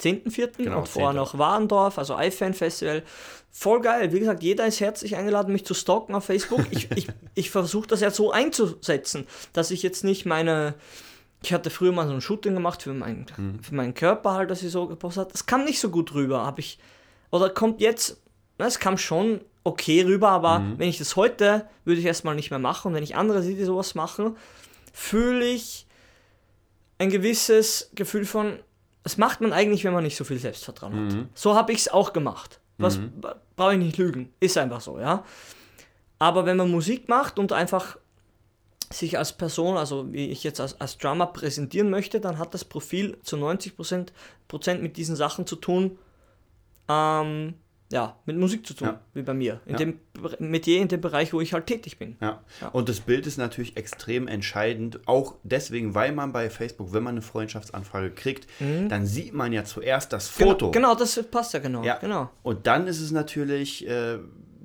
10.4. 0.00 0.56
Genau, 0.56 0.80
und 0.80 0.88
vorher 0.88 1.10
10.. 1.10 1.16
noch 1.16 1.38
Warendorf, 1.38 1.98
also 1.98 2.18
iFan 2.18 2.54
Festival. 2.54 3.02
Voll 3.50 3.80
geil. 3.80 4.12
Wie 4.12 4.20
gesagt, 4.20 4.42
jeder 4.42 4.66
ist 4.66 4.80
herzlich 4.80 5.16
eingeladen, 5.16 5.52
mich 5.52 5.64
zu 5.64 5.74
stalken 5.74 6.14
auf 6.14 6.24
Facebook. 6.24 6.64
Ich, 6.70 6.90
ich, 6.96 7.08
ich 7.34 7.50
versuche 7.50 7.88
das 7.88 8.00
jetzt 8.00 8.16
so 8.16 8.30
einzusetzen, 8.30 9.26
dass 9.52 9.70
ich 9.70 9.82
jetzt 9.82 10.04
nicht 10.04 10.26
meine. 10.26 10.74
Ich 11.42 11.52
hatte 11.52 11.70
früher 11.70 11.92
mal 11.92 12.06
so 12.08 12.14
ein 12.14 12.20
Shooting 12.20 12.54
gemacht 12.54 12.82
für, 12.82 12.92
mein, 12.92 13.26
für 13.62 13.74
meinen 13.74 13.94
Körper 13.94 14.32
halt, 14.32 14.50
dass 14.50 14.62
ich 14.62 14.72
so 14.72 14.88
gepostet 14.88 15.20
habe. 15.20 15.32
Das 15.32 15.46
kam 15.46 15.64
nicht 15.64 15.78
so 15.78 15.88
gut 15.88 16.12
rüber. 16.14 16.44
Habe 16.44 16.60
ich. 16.60 16.78
Oder 17.30 17.50
kommt 17.50 17.80
jetzt. 17.80 18.20
na, 18.58 18.66
Es 18.66 18.78
kam 18.80 18.98
schon 18.98 19.40
okay 19.64 20.02
rüber, 20.02 20.30
aber 20.30 20.62
wenn 20.78 20.88
ich 20.88 20.98
das 20.98 21.14
heute, 21.14 21.68
würde 21.84 22.00
ich 22.00 22.06
erstmal 22.06 22.34
nicht 22.34 22.50
mehr 22.50 22.58
machen. 22.58 22.88
Und 22.88 22.94
wenn 22.94 23.04
ich 23.04 23.16
andere 23.16 23.42
sehe, 23.42 23.54
die 23.54 23.64
sowas 23.64 23.94
machen, 23.94 24.36
fühle 24.92 25.44
ich 25.44 25.86
ein 26.98 27.10
gewisses 27.10 27.90
Gefühl 27.94 28.24
von, 28.24 28.58
das 29.08 29.16
macht 29.16 29.40
man 29.40 29.54
eigentlich, 29.54 29.84
wenn 29.84 29.94
man 29.94 30.04
nicht 30.04 30.18
so 30.18 30.24
viel 30.24 30.36
Selbstvertrauen 30.36 31.06
hat. 31.06 31.26
So 31.32 31.54
habe 31.54 31.72
ich 31.72 31.78
es 31.78 31.88
auch 31.88 32.12
gemacht. 32.12 32.60
Was 32.76 32.98
brauche 33.56 33.72
ich 33.72 33.78
nicht 33.78 33.96
lügen, 33.96 34.34
ist 34.38 34.58
einfach 34.58 34.82
so, 34.82 35.00
ja. 35.00 35.24
Aber 36.18 36.44
wenn 36.44 36.58
man 36.58 36.70
Musik 36.70 37.08
macht 37.08 37.38
und 37.38 37.50
einfach 37.54 37.96
sich 38.92 39.16
als 39.16 39.32
Person, 39.32 39.78
also 39.78 40.12
wie 40.12 40.28
ich 40.28 40.44
jetzt 40.44 40.60
als, 40.60 40.78
als 40.78 40.98
Drummer 40.98 41.26
präsentieren 41.28 41.88
möchte, 41.88 42.20
dann 42.20 42.36
hat 42.36 42.52
das 42.52 42.66
Profil 42.66 43.18
zu 43.22 43.38
90 43.38 43.76
Prozent 44.46 44.82
mit 44.82 44.98
diesen 44.98 45.16
Sachen 45.16 45.46
zu 45.46 45.56
tun, 45.56 45.96
ähm, 46.90 47.54
ja, 47.90 48.16
mit 48.26 48.36
Musik 48.36 48.66
zu 48.66 48.74
tun, 48.74 48.88
Ja. 48.88 49.00
wie 49.14 49.22
bei 49.22 49.32
mir. 49.34 49.60
In 49.66 49.72
Ja. 49.72 49.78
dem 49.78 49.98
Metier, 50.40 50.82
in 50.82 50.88
dem 50.88 51.00
Bereich, 51.00 51.32
wo 51.32 51.40
ich 51.40 51.52
halt 51.54 51.66
tätig 51.66 51.98
bin. 51.98 52.16
Ja. 52.20 52.42
Ja. 52.60 52.68
Und 52.68 52.88
das 52.88 53.00
Bild 53.00 53.26
ist 53.26 53.38
natürlich 53.38 53.76
extrem 53.76 54.28
entscheidend, 54.28 55.00
auch 55.06 55.36
deswegen, 55.42 55.94
weil 55.94 56.12
man 56.12 56.32
bei 56.32 56.50
Facebook, 56.50 56.92
wenn 56.92 57.02
man 57.02 57.14
eine 57.14 57.22
Freundschaftsanfrage 57.22 58.10
kriegt, 58.10 58.46
dann 58.88 59.06
sieht 59.06 59.32
man 59.32 59.52
ja 59.52 59.64
zuerst 59.64 60.12
das 60.12 60.28
Foto. 60.28 60.66
Mhm. 60.68 60.72
Genau, 60.72 60.88
genau 60.90 60.94
das 60.98 61.22
passt 61.30 61.54
ja 61.54 61.60
genau. 61.60 61.82
Ja. 61.82 61.96
genau. 61.96 62.30
Und 62.42 62.66
dann 62.66 62.86
ist 62.86 63.00
es 63.00 63.10
natürlich, 63.10 63.86
äh, 63.88 64.18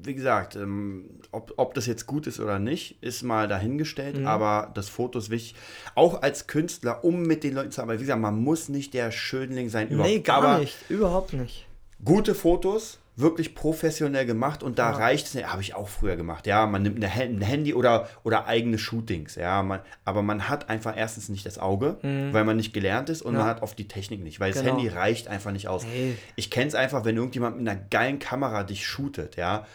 wie 0.05 0.15
gesagt, 0.15 0.57
ähm, 0.57 1.09
ob, 1.31 1.53
ob 1.57 1.73
das 1.75 1.85
jetzt 1.85 2.05
gut 2.07 2.27
ist 2.27 2.39
oder 2.41 2.59
nicht, 2.59 3.01
ist 3.01 3.23
mal 3.23 3.47
dahingestellt, 3.47 4.17
Mhm. 4.19 4.27
aber 4.27 4.69
das 4.75 4.89
Foto 4.89 5.17
ist 5.17 5.29
wichtig. 5.29 5.55
Auch 5.95 6.21
als 6.21 6.47
Künstler, 6.47 7.03
um 7.05 7.21
mit 7.23 7.43
den 7.45 7.53
Leuten 7.55 7.71
zu 7.71 7.81
arbeiten. 7.81 7.99
Wie 8.01 8.03
gesagt, 8.03 8.21
man 8.21 8.37
muss 8.43 8.67
nicht 8.69 8.93
der 8.93 9.11
Schönling 9.11 9.69
sein. 9.69 9.87
Nee, 9.91 10.19
gar 10.19 10.43
aber 10.43 10.59
nicht. 10.59 10.75
Überhaupt 10.89 11.31
nicht. 11.33 11.67
gute 12.03 12.35
Fotos, 12.35 12.99
wirklich 13.15 13.53
professionell 13.53 14.25
gemacht 14.25 14.63
und 14.63 14.79
da 14.79 14.91
Ja. 14.91 14.97
reicht 14.97 15.27
es, 15.33 15.43
habe 15.45 15.61
ich 15.61 15.75
auch 15.75 15.87
früher 15.87 16.15
gemacht, 16.15 16.47
ja, 16.47 16.65
man 16.65 16.81
nimmt 16.81 17.03
ein 17.03 17.41
Handy 17.41 17.73
oder, 17.73 18.09
oder 18.23 18.47
eigene 18.47 18.77
Shootings, 18.79 19.35
ja, 19.35 19.61
man, 19.61 19.81
aber 20.03 20.21
man 20.23 20.49
hat 20.49 20.69
einfach 20.69 20.97
erstens 20.97 21.29
nicht 21.29 21.45
das 21.45 21.59
Auge, 21.59 21.97
weil 22.01 22.43
man 22.43 22.57
nicht 22.57 22.73
gelernt 22.73 23.09
ist 23.09 23.21
und 23.21 23.33
Mhm. 23.33 23.37
Ja. 23.39 23.45
man 23.45 23.55
hat 23.55 23.61
oft 23.63 23.77
die 23.77 23.87
Technik 23.87 24.23
nicht, 24.23 24.39
weil 24.39 24.51
das 24.51 24.63
Genau. 24.63 24.77
Handy 24.77 24.87
reicht 24.89 25.27
einfach 25.27 25.51
nicht 25.51 25.67
aus. 25.67 25.85
Hey. 25.85 26.15
Ich 26.35 26.49
kenne 26.49 26.67
es 26.67 26.75
einfach, 26.75 27.05
wenn 27.05 27.15
irgendjemand 27.17 27.59
mit 27.59 27.67
einer 27.69 27.79
geilen 27.91 28.17
Kamera 28.19 28.63
dich 28.63 28.85
shootet, 28.87 29.35
ja. 29.35 29.65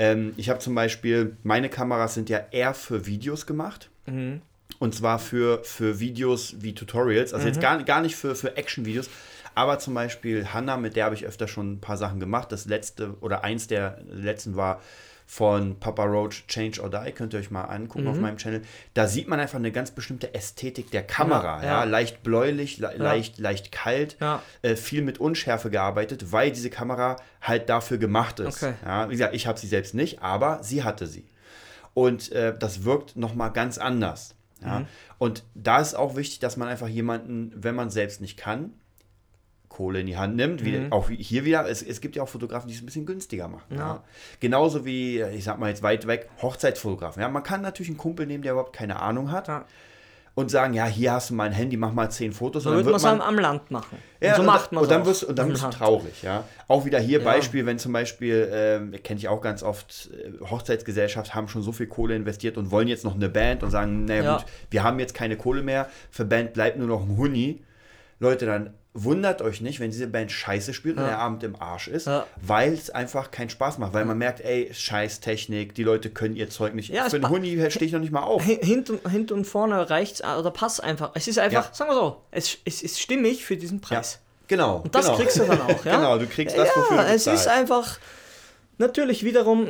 Ähm, 0.00 0.32
ich 0.36 0.48
habe 0.48 0.58
zum 0.60 0.74
Beispiel, 0.74 1.36
meine 1.42 1.68
Kameras 1.68 2.14
sind 2.14 2.28
ja 2.30 2.40
eher 2.50 2.74
für 2.74 3.06
Videos 3.06 3.46
gemacht. 3.46 3.90
Mhm. 4.06 4.42
Und 4.80 4.94
zwar 4.94 5.18
für, 5.18 5.64
für 5.64 5.98
Videos 5.98 6.56
wie 6.60 6.72
Tutorials, 6.72 7.34
also 7.34 7.48
jetzt 7.48 7.60
gar, 7.60 7.82
gar 7.82 8.00
nicht 8.00 8.14
für, 8.14 8.36
für 8.36 8.56
Action-Videos, 8.56 9.10
aber 9.58 9.78
zum 9.78 9.94
Beispiel 9.94 10.46
Hannah, 10.52 10.76
mit 10.76 10.94
der 10.96 11.06
habe 11.06 11.14
ich 11.14 11.26
öfter 11.26 11.48
schon 11.48 11.72
ein 11.72 11.80
paar 11.80 11.96
Sachen 11.96 12.20
gemacht. 12.20 12.52
Das 12.52 12.66
letzte 12.66 13.14
oder 13.20 13.42
eins 13.44 13.66
der 13.66 13.98
letzten 14.08 14.56
war 14.56 14.80
von 15.26 15.78
Papa 15.78 16.04
Roach 16.04 16.46
Change 16.46 16.80
or 16.80 16.88
Die, 16.88 17.12
könnt 17.12 17.34
ihr 17.34 17.40
euch 17.40 17.50
mal 17.50 17.64
angucken 17.64 18.06
auf 18.08 18.18
meinem 18.18 18.38
Channel. 18.38 18.62
Da 18.94 19.06
sieht 19.06 19.28
man 19.28 19.38
einfach 19.38 19.58
eine 19.58 19.70
ganz 19.72 19.90
bestimmte 19.90 20.32
Ästhetik 20.34 20.90
der 20.90 21.02
Kamera. 21.02 21.58
Ja, 21.58 21.64
Ja, 21.64 21.68
ja. 21.80 21.84
leicht 21.84 22.22
bläulich, 22.22 22.78
le 22.78 22.94
leicht, 22.96 23.38
leicht 23.38 23.70
kalt, 23.70 24.16
Ja. 24.20 24.40
äh, 24.62 24.74
viel 24.74 25.02
mit 25.02 25.18
Unschärfe 25.20 25.68
gearbeitet, 25.70 26.32
weil 26.32 26.50
diese 26.50 26.70
Kamera 26.70 27.16
halt 27.42 27.68
dafür 27.68 27.98
gemacht 27.98 28.40
ist. 28.40 28.62
Okay. 28.62 28.74
Ja, 28.86 29.08
wie 29.08 29.12
gesagt, 29.12 29.34
ich 29.34 29.46
habe 29.46 29.58
sie 29.58 29.66
selbst 29.66 29.92
nicht, 29.94 30.22
aber 30.22 30.62
sie 30.62 30.82
hatte 30.82 31.06
sie. 31.06 31.26
Und 31.92 32.32
äh, 32.32 32.56
das 32.58 32.84
wirkt 32.84 33.16
nochmal 33.16 33.52
ganz 33.52 33.76
anders. 33.76 34.34
Ja? 34.62 34.86
Und 35.18 35.44
da 35.54 35.80
ist 35.80 35.94
auch 35.94 36.16
wichtig, 36.16 36.38
dass 36.38 36.56
man 36.56 36.68
einfach 36.68 36.88
jemanden, 36.88 37.52
wenn 37.54 37.74
man 37.74 37.90
selbst 37.90 38.20
nicht 38.22 38.38
kann, 38.38 38.72
Kohle 39.78 40.00
in 40.00 40.06
die 40.06 40.16
Hand 40.16 40.34
nimmt. 40.34 40.64
Wie, 40.64 40.88
Auch 40.90 41.08
wie 41.08 41.14
hier 41.14 41.44
wieder, 41.44 41.68
es, 41.68 41.82
es 41.82 42.00
gibt 42.00 42.16
ja 42.16 42.24
auch 42.24 42.28
Fotografen, 42.28 42.66
die 42.68 42.74
es 42.74 42.82
ein 42.82 42.86
bisschen 42.86 43.06
günstiger 43.06 43.46
machen. 43.46 43.76
Ja. 43.76 44.02
Genauso 44.40 44.84
wie, 44.84 45.22
ich 45.22 45.44
sag 45.44 45.60
mal 45.60 45.68
jetzt 45.70 45.84
weit 45.84 46.08
weg, 46.08 46.28
Hochzeitsfotografen. 46.42 47.22
Ja, 47.22 47.28
man 47.28 47.44
kann 47.44 47.62
natürlich 47.62 47.90
einen 47.90 47.98
Kumpel 47.98 48.26
nehmen, 48.26 48.42
der 48.42 48.52
überhaupt 48.52 48.74
keine 48.74 49.00
Ahnung 49.00 49.30
hat 49.30 49.46
Ja. 49.46 49.64
und 50.34 50.50
sagen, 50.50 50.74
ja, 50.74 50.86
hier 50.86 51.12
hast 51.12 51.30
du 51.30 51.34
mal 51.34 51.44
ein 51.44 51.52
Handy, 51.52 51.76
mach 51.76 51.92
mal 51.92 52.10
zehn 52.10 52.32
Fotos. 52.32 52.64
So 52.64 52.70
und 52.70 52.76
dann 52.76 52.84
würde 52.86 52.90
man 53.00 53.02
wird 53.18 53.20
es 53.22 53.26
am, 53.28 53.38
Land 53.38 53.70
machen. 53.70 53.98
ja, 54.20 54.30
und 54.32 54.36
so 54.36 54.42
macht 54.42 54.72
man 54.72 54.82
und 54.82 54.90
dann 54.90 55.06
wirst, 55.06 55.22
und 55.24 55.38
dann 55.38 55.48
wirst 55.50 55.62
du 55.64 55.68
traurig, 55.70 56.22
ja. 56.22 56.42
Auch 56.66 56.84
wieder 56.84 56.98
hier 56.98 57.18
Ja. 57.20 57.24
Beispiel, 57.24 57.64
wenn 57.64 57.78
zum 57.78 57.92
Beispiel, 57.92 58.48
ähm, 58.52 58.92
kenne 59.04 59.18
ich 59.18 59.28
auch 59.28 59.40
ganz 59.40 59.62
oft, 59.62 60.10
äh, 60.12 60.44
Hochzeitsgesellschaft 60.44 61.34
haben 61.36 61.46
schon 61.48 61.62
so 61.62 61.70
viel 61.72 61.86
Kohle 61.86 62.14
investiert 62.16 62.56
und 62.56 62.70
wollen 62.72 62.88
jetzt 62.88 63.04
noch 63.04 63.14
eine 63.14 63.28
Band 63.28 63.62
und 63.62 63.70
sagen, 63.70 64.04
naja 64.06 64.22
Ja. 64.24 64.36
gut, 64.38 64.46
wir 64.70 64.82
haben 64.82 64.98
jetzt 64.98 65.14
keine 65.14 65.36
Kohle 65.36 65.62
mehr, 65.62 65.88
für 66.10 66.24
Band 66.24 66.52
bleibt 66.52 66.78
nur 66.78 66.88
noch 66.88 67.02
ein 67.02 67.16
Huni. 67.16 67.62
Leute, 68.20 68.46
dann 68.46 68.74
wundert 68.94 69.42
euch 69.42 69.60
nicht, 69.60 69.78
wenn 69.78 69.92
diese 69.92 70.08
Band 70.08 70.32
scheiße 70.32 70.74
spielt 70.74 70.96
und 70.96 71.02
Ja. 71.02 71.08
der 71.10 71.18
Abend 71.20 71.44
im 71.44 71.54
Arsch 71.60 71.86
ist, 71.86 72.06
Ja. 72.08 72.26
weil 72.42 72.72
es 72.72 72.90
einfach 72.90 73.30
keinen 73.30 73.48
Spaß 73.48 73.78
macht, 73.78 73.92
weil 73.92 74.04
man 74.04 74.18
merkt, 74.18 74.40
ey, 74.40 74.70
scheiß 74.72 75.20
Technik, 75.20 75.74
die 75.76 75.84
Leute 75.84 76.10
können 76.10 76.34
ihr 76.34 76.50
Zeug 76.50 76.74
nicht. 76.74 76.88
Ja, 76.90 77.08
für 77.08 77.16
einen 77.16 77.22
pa- 77.22 77.28
Huni 77.30 77.70
stehe 77.70 77.86
ich 77.86 77.92
noch 77.92 78.00
nicht 78.00 78.10
mal 78.10 78.22
auf. 78.22 78.42
Hin- 78.42 78.58
Hint 78.60 78.90
und, 78.90 79.08
hint 79.08 79.30
und 79.30 79.44
vorne 79.44 79.88
reicht's 79.88 80.20
oder 80.22 80.50
passt 80.50 80.82
einfach. 80.82 81.12
Es 81.14 81.28
ist 81.28 81.38
einfach, 81.38 81.66
Ja. 81.68 81.74
sagen 81.74 81.90
wir 81.90 81.94
so, 81.94 82.22
es, 82.32 82.58
es 82.64 82.82
ist 82.82 82.98
stimmig 83.00 83.44
für 83.44 83.56
diesen 83.56 83.80
Preis. 83.80 84.18
genau. 84.48 84.78
Und 84.78 84.92
das 84.94 85.06
genau. 85.06 85.18
kriegst 85.18 85.38
du 85.38 85.44
dann 85.44 85.60
auch, 85.60 85.68
ja? 85.84 85.96
genau, 85.96 86.18
du 86.18 86.26
kriegst 86.26 86.58
das, 86.58 86.68
wofür 86.74 86.96
ja, 86.96 87.04
du 87.04 87.08
es 87.14 87.26
ist 87.28 87.46
einfach 87.46 87.98
natürlich 88.78 89.24
wiederum, 89.24 89.68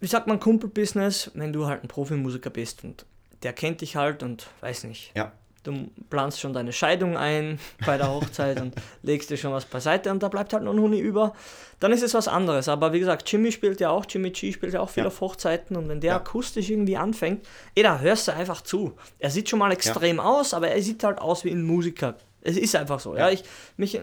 wie 0.00 0.06
sagt 0.06 0.26
man, 0.26 0.40
Kumpelbusiness, 0.40 1.30
wenn 1.34 1.52
du 1.52 1.66
halt 1.66 1.84
ein 1.84 1.88
Profimusiker 1.88 2.48
bist 2.50 2.82
und 2.84 3.04
der 3.42 3.52
kennt 3.52 3.80
dich 3.82 3.96
halt 3.96 4.22
und 4.22 4.46
weiß 4.60 4.84
nicht. 4.84 5.12
Ja. 5.16 5.32
Du 5.64 5.88
planst 6.10 6.40
schon 6.40 6.52
deine 6.52 6.72
Scheidung 6.72 7.16
ein 7.16 7.60
bei 7.86 7.96
der 7.96 8.10
Hochzeit 8.10 8.60
und 8.60 8.74
legst 9.02 9.30
dir 9.30 9.36
schon 9.36 9.52
was 9.52 9.64
beiseite 9.64 10.10
und 10.10 10.22
da 10.22 10.28
bleibt 10.28 10.52
halt 10.52 10.64
noch 10.64 10.72
ein 10.72 10.80
Huni 10.80 10.98
über. 10.98 11.34
Dann 11.78 11.92
ist 11.92 12.02
es 12.02 12.14
was 12.14 12.26
anderes. 12.28 12.68
Aber 12.68 12.92
wie 12.92 12.98
gesagt, 13.00 13.30
Jimmy 13.30 13.52
spielt 13.52 13.80
ja 13.80 13.90
auch, 13.90 14.04
Jimmy 14.08 14.30
G 14.30 14.52
spielt 14.52 14.72
ja 14.74 14.80
auch 14.80 14.90
viel 14.90 15.02
Ja. 15.04 15.08
auf 15.08 15.20
Hochzeiten 15.20 15.76
und 15.76 15.88
wenn 15.88 16.00
der 16.00 16.10
Ja. 16.12 16.16
akustisch 16.16 16.68
irgendwie 16.70 16.96
anfängt, 16.96 17.46
ey, 17.76 17.82
da 17.84 17.98
hörst 18.00 18.26
du 18.28 18.32
einfach 18.34 18.62
zu. 18.62 18.96
Er 19.20 19.30
sieht 19.30 19.48
schon 19.48 19.58
mal 19.60 19.70
extrem 19.72 20.18
aus, 20.18 20.52
aber 20.54 20.68
er 20.68 20.82
sieht 20.82 21.04
halt 21.04 21.18
aus 21.20 21.44
wie 21.44 21.50
ein 21.50 21.62
Musiker. 21.62 22.14
Es 22.40 22.56
ist 22.56 22.74
einfach 22.74 22.98
so. 22.98 23.14
Ja, 23.14 23.28
Ja. 23.28 23.30
ich, 23.30 23.44
mich, 23.76 24.00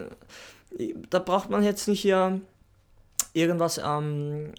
da 1.10 1.18
braucht 1.18 1.50
man 1.50 1.62
jetzt 1.62 1.88
nicht 1.88 2.00
hier 2.00 2.40
irgendwas 3.34 3.78
ähm, 3.84 4.52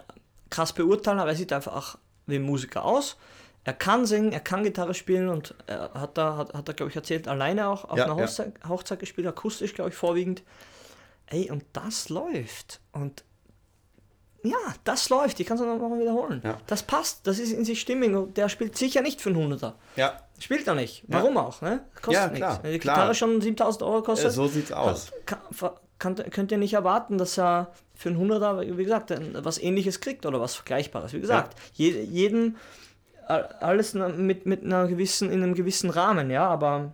krass 0.49 0.73
beurteilen, 0.73 1.19
aber 1.19 1.31
er 1.31 1.35
sieht 1.35 1.51
einfach 1.53 1.97
wie 2.27 2.35
ein 2.35 2.43
Musiker 2.43 2.85
aus. 2.85 3.17
Er 3.63 3.73
kann 3.73 4.05
singen, 4.07 4.31
er 4.31 4.39
kann 4.39 4.63
Gitarre 4.63 4.93
spielen 4.93 5.29
und 5.29 5.53
er 5.67 5.91
hat 5.93 6.17
da, 6.17 6.35
hat, 6.37 6.53
hat 6.53 6.67
er, 6.67 6.73
glaube 6.73 6.89
ich, 6.89 6.95
erzählt, 6.95 7.27
alleine 7.27 7.67
auch 7.69 7.85
auf 7.85 7.97
Ja, 7.97 8.05
einer 8.05 8.15
ja. 8.17 8.23
Hochzeit, 8.23 8.53
Hochzeit 8.67 8.99
gespielt, 8.99 9.27
akustisch, 9.27 9.73
glaube 9.75 9.91
ich, 9.91 9.95
vorwiegend. 9.95 10.41
Ey, 11.27 11.51
und 11.51 11.63
das 11.73 12.09
läuft. 12.09 12.81
Und 12.91 13.23
ja, 14.43 14.57
das 14.83 15.09
läuft. 15.09 15.39
Ich 15.39 15.45
kann 15.45 15.57
es 15.57 15.63
nochmal 15.63 15.99
wiederholen. 15.99 16.41
Ja. 16.43 16.57
Das 16.65 16.81
passt, 16.81 17.27
das 17.27 17.37
ist 17.37 17.51
in 17.51 17.63
sich 17.63 17.79
stimmig 17.79 18.13
und 18.15 18.35
der 18.37 18.49
spielt 18.49 18.75
sicher 18.75 19.01
nicht 19.01 19.21
für 19.21 19.29
einen 19.29 19.37
Hunderter. 19.37 19.75
Ja, 19.95 20.19
Spielt 20.39 20.65
er 20.67 20.73
nicht. 20.73 21.03
Ja. 21.03 21.19
Warum 21.19 21.37
auch, 21.37 21.61
ne? 21.61 21.85
Kostet 22.01 22.13
Ja, 22.13 22.23
nichts. 22.27 22.37
klar, 22.39 22.59
Wenn 22.63 22.71
die 22.71 22.79
klar. 22.79 22.95
Gitarre 22.95 23.13
schon 23.15 23.41
7000 23.41 23.83
Euro 23.83 24.01
kostet, 24.01 24.29
äh, 24.29 24.31
so 24.31 24.47
sieht's 24.47 24.71
aus. 24.71 25.11
kann, 25.27 25.37
kann, 25.99 26.15
könnt 26.15 26.51
ihr 26.51 26.57
nicht 26.57 26.73
erwarten, 26.73 27.19
dass 27.19 27.37
er 27.37 27.71
für 27.93 28.09
einen 28.09 28.17
100er, 28.31 28.75
wie 28.75 28.83
gesagt, 28.83 29.13
was 29.43 29.59
ähnliches 29.59 30.01
kriegt 30.01 30.25
oder 30.25 30.41
was 30.41 30.55
Vergleichbares. 30.55 31.13
Wie 31.13 31.21
gesagt, 31.21 31.55
je, 31.73 31.91
jeden, 31.91 32.57
alles 33.31 33.93
mit, 33.93 34.45
mit 34.45 34.63
einer 34.63 34.87
gewissen, 34.87 35.31
in 35.31 35.43
einem 35.43 35.55
gewissen 35.55 35.89
Rahmen, 35.89 36.29
ja, 36.29 36.47
aber 36.47 36.93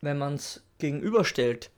wenn 0.00 0.18
man 0.18 0.34
es 0.34 0.62
gegenüberstellt, 0.78 1.70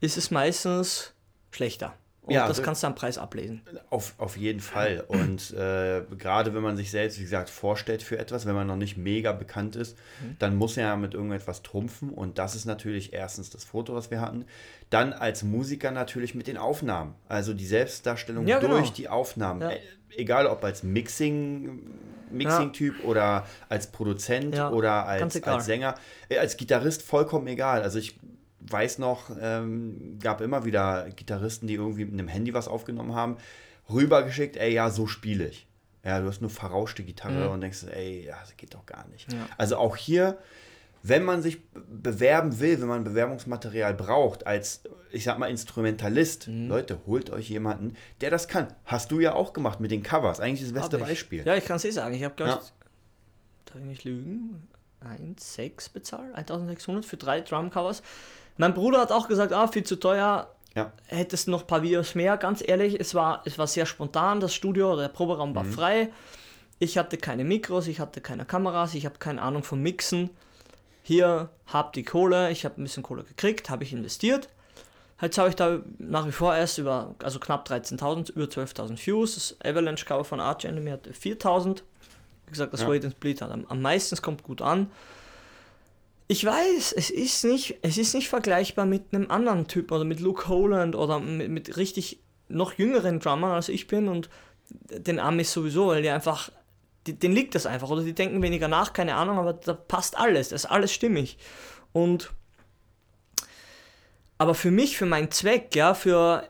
ist 0.00 0.16
es 0.16 0.30
meistens 0.30 1.14
schlechter. 1.50 1.94
Und 2.24 2.32
Ja, 2.34 2.46
das 2.46 2.58
so- 2.58 2.62
kannst 2.62 2.84
du 2.84 2.86
am 2.86 2.94
Preis 2.94 3.18
ablesen. 3.18 3.62
Auf, 3.90 4.14
auf 4.18 4.36
jeden 4.36 4.60
Fall. 4.60 5.04
Und 5.08 5.50
äh, 5.54 6.02
gerade 6.18 6.54
wenn 6.54 6.62
man 6.62 6.76
sich 6.76 6.92
selbst, 6.92 7.18
wie 7.18 7.22
gesagt, 7.24 7.50
vorstellt 7.50 8.00
für 8.04 8.16
etwas, 8.16 8.46
wenn 8.46 8.54
man 8.54 8.68
noch 8.68 8.76
nicht 8.76 8.96
mega 8.96 9.32
bekannt 9.32 9.74
ist, 9.74 9.96
Mhm. 10.22 10.36
dann 10.38 10.54
muss 10.56 10.76
er 10.76 10.84
ja 10.86 10.96
mit 10.96 11.14
irgendetwas 11.14 11.62
trumpfen. 11.62 12.10
Und 12.10 12.38
das 12.38 12.54
ist 12.54 12.64
natürlich 12.64 13.12
erstens 13.12 13.50
das 13.50 13.64
Foto, 13.64 13.94
was 13.94 14.12
wir 14.12 14.20
hatten. 14.20 14.44
Dann 14.88 15.12
als 15.12 15.42
Musiker 15.42 15.90
natürlich 15.90 16.36
mit 16.36 16.46
den 16.46 16.58
Aufnahmen. 16.58 17.14
Also 17.28 17.54
die 17.54 17.66
Selbstdarstellung 17.66 18.46
Ja, 18.46 18.60
genau. 18.60 18.74
durch 18.76 18.92
die 18.92 19.08
Aufnahmen. 19.08 19.60
Ja. 19.62 19.70
Äh, 19.70 19.80
Egal 20.14 20.46
ob 20.46 20.62
als 20.62 20.82
Mixing, 20.82 21.80
Mixing-Typ 22.30 23.02
oder 23.04 23.46
als 23.70 23.86
Produzent 23.88 24.58
oder 24.60 25.06
als, 25.06 25.42
als 25.42 25.64
Sänger. 25.64 25.94
Äh, 26.28 26.38
als 26.38 26.56
Gitarrist 26.58 27.02
vollkommen 27.02 27.46
egal. 27.46 27.82
Also 27.82 27.98
ich 27.98 28.20
weiß 28.70 28.98
noch, 28.98 29.30
ähm, 29.40 30.18
gab 30.22 30.40
immer 30.40 30.64
wieder 30.64 31.08
Gitarristen, 31.10 31.66
die 31.66 31.74
irgendwie 31.74 32.04
mit 32.04 32.14
einem 32.14 32.28
Handy 32.28 32.54
was 32.54 32.68
aufgenommen 32.68 33.14
haben, 33.14 33.36
rübergeschickt, 33.90 34.56
ey, 34.56 34.72
ja, 34.72 34.90
so 34.90 35.06
spiele 35.06 35.48
ich. 35.48 35.66
Ja, 36.04 36.20
du 36.20 36.26
hast 36.26 36.40
nur 36.40 36.50
verrauschte 36.50 37.04
Gitarre 37.04 37.50
und 37.50 37.60
denkst, 37.60 37.84
ey, 37.92 38.24
ja, 38.26 38.36
das 38.40 38.56
geht 38.56 38.74
doch 38.74 38.86
gar 38.86 39.06
nicht. 39.08 39.32
Ja. 39.32 39.46
Also 39.56 39.76
auch 39.76 39.96
hier, 39.96 40.38
wenn 41.04 41.22
man 41.24 41.42
sich 41.42 41.58
bewerben 41.72 42.58
will, 42.60 42.80
wenn 42.80 42.88
man 42.88 43.04
Bewerbungsmaterial 43.04 43.94
braucht, 43.94 44.46
als, 44.46 44.82
ich 45.12 45.22
sag 45.24 45.38
mal, 45.38 45.46
Instrumentalist, 45.48 46.46
Leute, 46.48 47.00
holt 47.06 47.30
euch 47.30 47.48
jemanden, 47.50 47.94
der 48.20 48.30
das 48.30 48.48
kann. 48.48 48.68
Hast 48.84 49.10
du 49.12 49.20
ja 49.20 49.34
auch 49.34 49.52
gemacht 49.52 49.78
mit 49.80 49.90
den 49.92 50.02
Covers. 50.02 50.40
Eigentlich 50.40 50.62
das 50.62 50.72
beste. 50.72 50.98
Beispiel. 50.98 51.44
Ja, 51.46 51.56
ich 51.56 51.64
kann 51.64 51.76
es 51.76 51.84
eh 51.84 51.90
sagen. 51.90 52.14
Ich 52.14 52.24
habe, 52.24 52.34
glaube 52.34 52.52
Ja. 52.52 52.60
ich, 52.62 52.72
darf 53.66 53.76
ich 53.80 53.84
nicht 53.86 54.04
lügen, 54.04 54.68
1,6 55.04 55.92
bezahlt, 55.92 56.34
1600 56.34 57.04
für 57.04 57.16
drei 57.16 57.40
Drumcovers. 57.40 58.02
Mein 58.56 58.74
Bruder 58.74 59.00
hat 59.00 59.12
auch 59.12 59.28
gesagt, 59.28 59.52
ah, 59.52 59.66
viel 59.68 59.82
zu 59.84 59.96
teuer, 59.96 60.48
Ja. 60.74 60.92
hättest 61.06 61.48
noch 61.48 61.62
ein 61.62 61.66
paar 61.66 61.82
Videos 61.82 62.14
mehr. 62.14 62.36
Ganz 62.36 62.62
ehrlich, 62.66 62.98
es 63.00 63.14
war, 63.14 63.42
es 63.44 63.58
war 63.58 63.66
sehr 63.66 63.86
spontan, 63.86 64.40
das 64.40 64.54
Studio 64.54 64.92
oder 64.92 65.02
der 65.02 65.08
Proberaum 65.08 65.50
Mhm. 65.50 65.54
war 65.54 65.64
frei. 65.64 66.12
Ich 66.78 66.98
hatte 66.98 67.16
keine 67.16 67.44
Mikros, 67.44 67.86
ich 67.86 68.00
hatte 68.00 68.20
keine 68.20 68.44
Kameras, 68.44 68.94
ich 68.94 69.04
habe 69.06 69.18
keine 69.18 69.40
Ahnung 69.42 69.62
vom 69.62 69.80
Mixen. 69.82 70.30
Hier, 71.04 71.48
hab 71.66 71.92
die 71.94 72.04
Kohle, 72.04 72.50
ich 72.50 72.64
habe 72.64 72.80
ein 72.80 72.84
bisschen 72.84 73.02
Kohle 73.02 73.24
gekriegt, 73.24 73.70
habe 73.70 73.84
ich 73.84 73.92
investiert. 73.92 74.48
Jetzt 75.20 75.38
habe 75.38 75.48
ich 75.50 75.54
da 75.56 75.78
nach 75.98 76.26
wie 76.26 76.32
vor 76.32 76.54
erst 76.56 76.78
über, 76.78 77.14
also 77.22 77.38
knapp 77.38 77.68
13.000, 77.68 78.30
über 78.30 78.46
12.000 78.48 79.04
Views. 79.06 79.34
Das 79.34 79.56
Avalanche 79.64 80.04
Cover 80.04 80.24
von 80.24 80.40
Arch 80.40 80.64
Enemy 80.64 80.90
hat 80.90 81.06
4.000. 81.12 81.82
Wie 82.46 82.50
gesagt, 82.50 82.72
das 82.72 82.80
Ja. 82.82 82.88
Wait 82.88 83.04
and 83.04 83.14
Split 83.14 83.40
hat 83.40 83.50
am, 83.52 83.64
am 83.68 83.80
meisten, 83.80 84.16
kommt 84.20 84.42
gut 84.42 84.60
an. 84.62 84.90
Ich 86.32 86.46
weiß, 86.46 86.92
es 86.92 87.10
ist 87.10 87.44
nicht, 87.44 87.76
es 87.82 87.98
ist 87.98 88.14
nicht 88.14 88.30
vergleichbar 88.30 88.86
mit 88.86 89.12
einem 89.12 89.30
anderen 89.30 89.68
Typ 89.68 89.92
oder 89.92 90.04
mit 90.04 90.18
Luke 90.18 90.48
Holland 90.48 90.96
oder 90.96 91.20
mit, 91.20 91.50
mit 91.50 91.76
richtig 91.76 92.20
noch 92.48 92.72
jüngeren 92.72 93.20
Drummern 93.20 93.50
als 93.50 93.68
ich 93.68 93.86
bin 93.86 94.08
und 94.08 94.30
den 94.70 95.18
Amis 95.18 95.52
sowieso, 95.52 95.88
weil 95.88 96.00
die 96.00 96.08
einfach, 96.08 96.50
die, 97.06 97.12
denen 97.12 97.34
liegt 97.34 97.54
das 97.54 97.66
einfach 97.66 97.90
oder 97.90 98.02
die 98.02 98.14
denken 98.14 98.40
weniger 98.40 98.66
nach, 98.66 98.94
keine 98.94 99.16
Ahnung, 99.16 99.36
aber 99.36 99.52
da 99.52 99.74
passt 99.74 100.16
alles, 100.16 100.48
das 100.48 100.64
ist 100.64 100.70
alles 100.70 100.94
stimmig. 100.94 101.36
Und 101.92 102.32
aber 104.38 104.54
für 104.54 104.70
mich, 104.70 104.96
für 104.96 105.04
meinen 105.04 105.30
Zweck, 105.30 105.76
ja, 105.76 105.92
für 105.92 106.48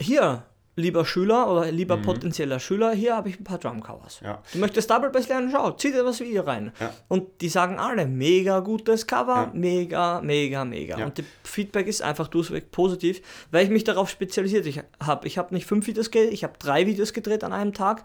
hier, 0.00 0.46
lieber 0.78 1.04
Schüler 1.04 1.50
oder 1.50 1.70
lieber 1.70 1.96
potenzieller 1.96 2.60
Schüler, 2.60 2.92
hier 2.92 3.16
habe 3.16 3.28
ich 3.28 3.38
ein 3.38 3.44
paar 3.44 3.58
Drumcovers. 3.58 4.20
Mhm. 4.20 4.26
Ja. 4.26 4.42
Du 4.52 4.58
möchtest 4.58 4.90
Double 4.90 5.10
Bass 5.10 5.28
lernen, 5.28 5.50
schau, 5.52 5.72
zieh 5.72 5.92
dir 5.92 6.04
das 6.04 6.20
Video 6.20 6.42
rein. 6.42 6.72
Ja. 6.80 6.92
Und 7.08 7.40
die 7.40 7.48
sagen 7.48 7.78
alle, 7.78 8.06
mega 8.06 8.60
gutes 8.60 9.06
Cover, 9.06 9.34
Ja. 9.34 9.50
mega, 9.52 10.20
mega, 10.20 10.64
mega. 10.64 11.04
Und 11.04 11.18
das 11.18 11.26
Feedback 11.44 11.86
ist 11.86 12.00
einfach 12.02 12.28
durchweg 12.28 12.70
positiv, 12.70 13.20
weil 13.50 13.64
ich 13.64 13.70
mich 13.70 13.84
darauf 13.84 14.08
spezialisiert 14.08 14.66
habe. 15.02 15.26
Ich 15.26 15.36
habe 15.36 15.54
nicht 15.54 15.66
fünf 15.66 15.86
Videos 15.86 16.10
gedreht, 16.10 16.32
ich 16.32 16.44
habe 16.44 16.54
drei 16.58 16.86
Videos 16.86 17.12
gedreht 17.12 17.44
an 17.44 17.52
einem 17.52 17.74
Tag 17.74 18.04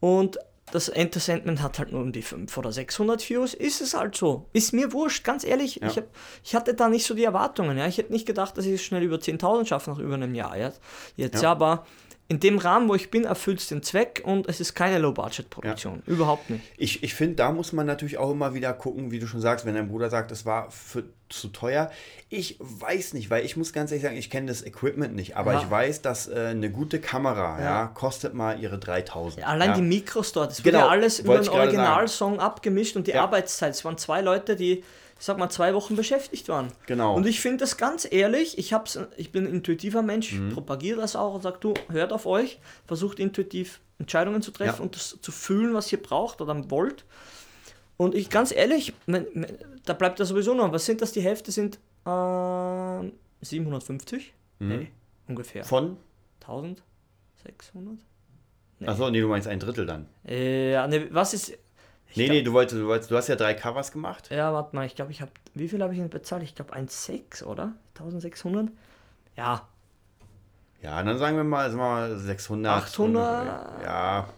und 0.00 0.38
das 0.72 0.88
Entertainment 0.88 1.62
hat 1.62 1.78
halt 1.78 1.92
nur 1.92 2.02
um 2.02 2.12
die 2.12 2.22
500 2.22 2.58
oder 2.58 2.72
600 2.72 3.28
Views, 3.28 3.54
ist 3.54 3.80
es 3.80 3.94
halt 3.94 4.16
so. 4.16 4.46
Ist 4.52 4.72
mir 4.72 4.92
wurscht, 4.92 5.24
ganz 5.24 5.44
ehrlich. 5.44 5.76
Ja. 5.76 5.88
Ich, 5.88 5.96
hab, 5.96 6.04
ich 6.44 6.54
hatte 6.54 6.74
da 6.74 6.88
nicht 6.88 7.06
so 7.06 7.14
die 7.14 7.24
Erwartungen. 7.24 7.76
Ja. 7.76 7.86
Ich 7.86 7.98
hätte 7.98 8.12
nicht 8.12 8.26
gedacht, 8.26 8.56
dass 8.56 8.66
ich 8.66 8.74
es 8.74 8.82
schnell 8.82 9.02
über 9.02 9.16
10.000 9.16 9.66
schaffe 9.66 9.90
nach 9.90 9.98
über 9.98 10.14
einem 10.14 10.34
Jahr 10.34 10.56
jetzt. 10.56 10.80
jetzt 11.16 11.42
Ja. 11.42 11.50
aber 11.52 11.86
in 12.30 12.38
dem 12.38 12.58
Rahmen, 12.58 12.88
wo 12.88 12.94
ich 12.94 13.10
bin, 13.10 13.24
erfüllt 13.24 13.58
es 13.58 13.66
den 13.66 13.82
Zweck 13.82 14.22
und 14.24 14.48
es 14.48 14.60
ist 14.60 14.74
keine 14.76 14.98
Low-Budget-Produktion. 15.00 16.04
Überhaupt 16.06 16.48
nicht. 16.48 16.62
Ich, 16.76 17.02
ich 17.02 17.12
finde, 17.12 17.34
da 17.34 17.50
muss 17.50 17.72
man 17.72 17.86
natürlich 17.86 18.18
auch 18.18 18.30
immer 18.30 18.54
wieder 18.54 18.72
gucken, 18.72 19.10
wie 19.10 19.18
du 19.18 19.26
schon 19.26 19.40
sagst, 19.40 19.66
wenn 19.66 19.74
dein 19.74 19.88
Bruder 19.88 20.10
sagt, 20.10 20.30
es 20.30 20.46
war 20.46 20.70
für, 20.70 21.02
zu 21.28 21.48
teuer. 21.48 21.90
Ich 22.28 22.56
weiß 22.60 23.14
nicht, 23.14 23.30
weil 23.30 23.44
ich 23.44 23.56
muss 23.56 23.72
ganz 23.72 23.90
ehrlich 23.90 24.04
sagen, 24.04 24.16
ich 24.16 24.30
kenne 24.30 24.46
das 24.46 24.64
Equipment 24.64 25.16
nicht, 25.16 25.36
aber 25.36 25.54
Ja. 25.54 25.60
ich 25.62 25.68
weiß, 25.68 26.02
dass 26.02 26.28
äh, 26.28 26.46
eine 26.52 26.70
gute 26.70 27.00
Kamera 27.00 27.58
ja. 27.58 27.64
Ja. 27.64 27.86
kostet 27.88 28.32
mal 28.32 28.60
ihre 28.60 28.78
3000. 28.78 29.40
Ja, 29.42 29.48
allein 29.48 29.70
ja. 29.70 29.74
die 29.74 29.82
Mikros 29.82 30.32
dort, 30.32 30.52
das 30.52 30.62
Genau, 30.62 30.78
wurde 30.78 30.86
ja 30.86 30.90
alles 30.92 31.18
über 31.18 31.36
gerade 31.40 31.50
Originalsong 31.50 32.38
abgemischt 32.38 32.94
und 32.94 33.08
die 33.08 33.10
Ja. 33.10 33.24
Arbeitszeit. 33.24 33.74
Es 33.74 33.84
waren 33.84 33.98
zwei 33.98 34.20
Leute, 34.20 34.54
die, 34.54 34.84
ich 35.20 35.26
sag 35.26 35.36
mal, 35.38 35.50
zwei 35.50 35.74
Wochen 35.74 35.94
beschäftigt 35.96 36.48
waren. 36.48 36.72
Genau. 36.86 37.14
Und 37.14 37.26
ich 37.26 37.40
finde 37.40 37.58
das 37.58 37.76
ganz 37.76 38.08
ehrlich, 38.10 38.56
ich, 38.58 38.72
hab's, 38.72 38.98
ich 39.18 39.30
bin 39.30 39.46
ein 39.46 39.52
intuitiver 39.54 40.00
Mensch, 40.02 40.32
Mhm. 40.32 40.54
propagiere 40.54 40.98
das 41.00 41.14
auch 41.14 41.34
und 41.34 41.42
sage, 41.42 41.58
du, 41.60 41.74
hört 41.90 42.12
auf 42.12 42.24
euch, 42.26 42.58
versucht 42.86 43.20
intuitiv 43.20 43.80
Entscheidungen 43.98 44.40
zu 44.40 44.50
treffen 44.50 44.78
Ja. 44.78 44.82
und 44.82 44.96
das 44.96 45.18
zu 45.20 45.30
fühlen, 45.30 45.74
was 45.74 45.92
ihr 45.92 46.02
braucht 46.02 46.40
oder 46.40 46.70
wollt. 46.70 47.04
Und 47.98 48.14
ich 48.14 48.30
ganz 48.30 48.50
ehrlich, 48.50 48.94
da 49.84 49.92
bleibt 49.92 50.18
ja 50.18 50.24
sowieso 50.24 50.54
noch, 50.54 50.72
was 50.72 50.86
sind 50.86 51.02
das? 51.02 51.12
Die 51.12 51.20
Hälfte 51.20 51.52
sind 51.52 51.78
ähm, 52.06 53.12
750? 53.42 54.32
Nee, 54.58 54.90
ungefähr. 55.28 55.64
Mhm. 55.64 55.68
Von? 55.68 55.96
1600? 56.40 57.98
Achso, 58.86 59.10
nee, 59.10 59.20
du 59.20 59.28
meinst 59.28 59.46
ein 59.48 59.60
Drittel 59.60 59.84
dann. 59.84 60.06
Äh, 60.26 60.72
ja, 60.72 60.86
nee, 60.86 61.06
was 61.10 61.34
ist. 61.34 61.52
Ich 62.10 62.16
Nee, 62.16 62.24
glaub- 62.26 62.34
nee, 62.34 62.42
du 62.42 62.52
wolltest, 62.52 62.80
du 62.80 62.86
wolltest, 62.86 63.10
du 63.10 63.16
hast 63.16 63.28
ja 63.28 63.36
drei 63.36 63.54
Covers 63.54 63.92
gemacht. 63.92 64.30
Ja, 64.30 64.52
warte 64.52 64.74
mal, 64.76 64.84
ich 64.86 64.94
glaube, 64.94 65.12
ich 65.12 65.20
habe. 65.20 65.30
Wie 65.54 65.68
viel 65.68 65.82
habe 65.82 65.92
ich 65.92 65.98
denn 65.98 66.10
bezahlt? 66.10 66.42
Ich 66.42 66.54
glaube 66.54 66.72
1,6 66.74 67.42
oder? 67.44 67.72
1600? 67.98 68.68
Ja, 69.36 69.66
Ja, 70.82 71.02
dann 71.02 71.18
sagen 71.18 71.36
wir 71.36 71.44
mal, 71.44 71.70
sagen 71.70 71.80
wir 71.80 71.84
mal 71.84 72.18
600. 72.18 72.72
800. 72.84 73.82
Ja. 73.84 74.28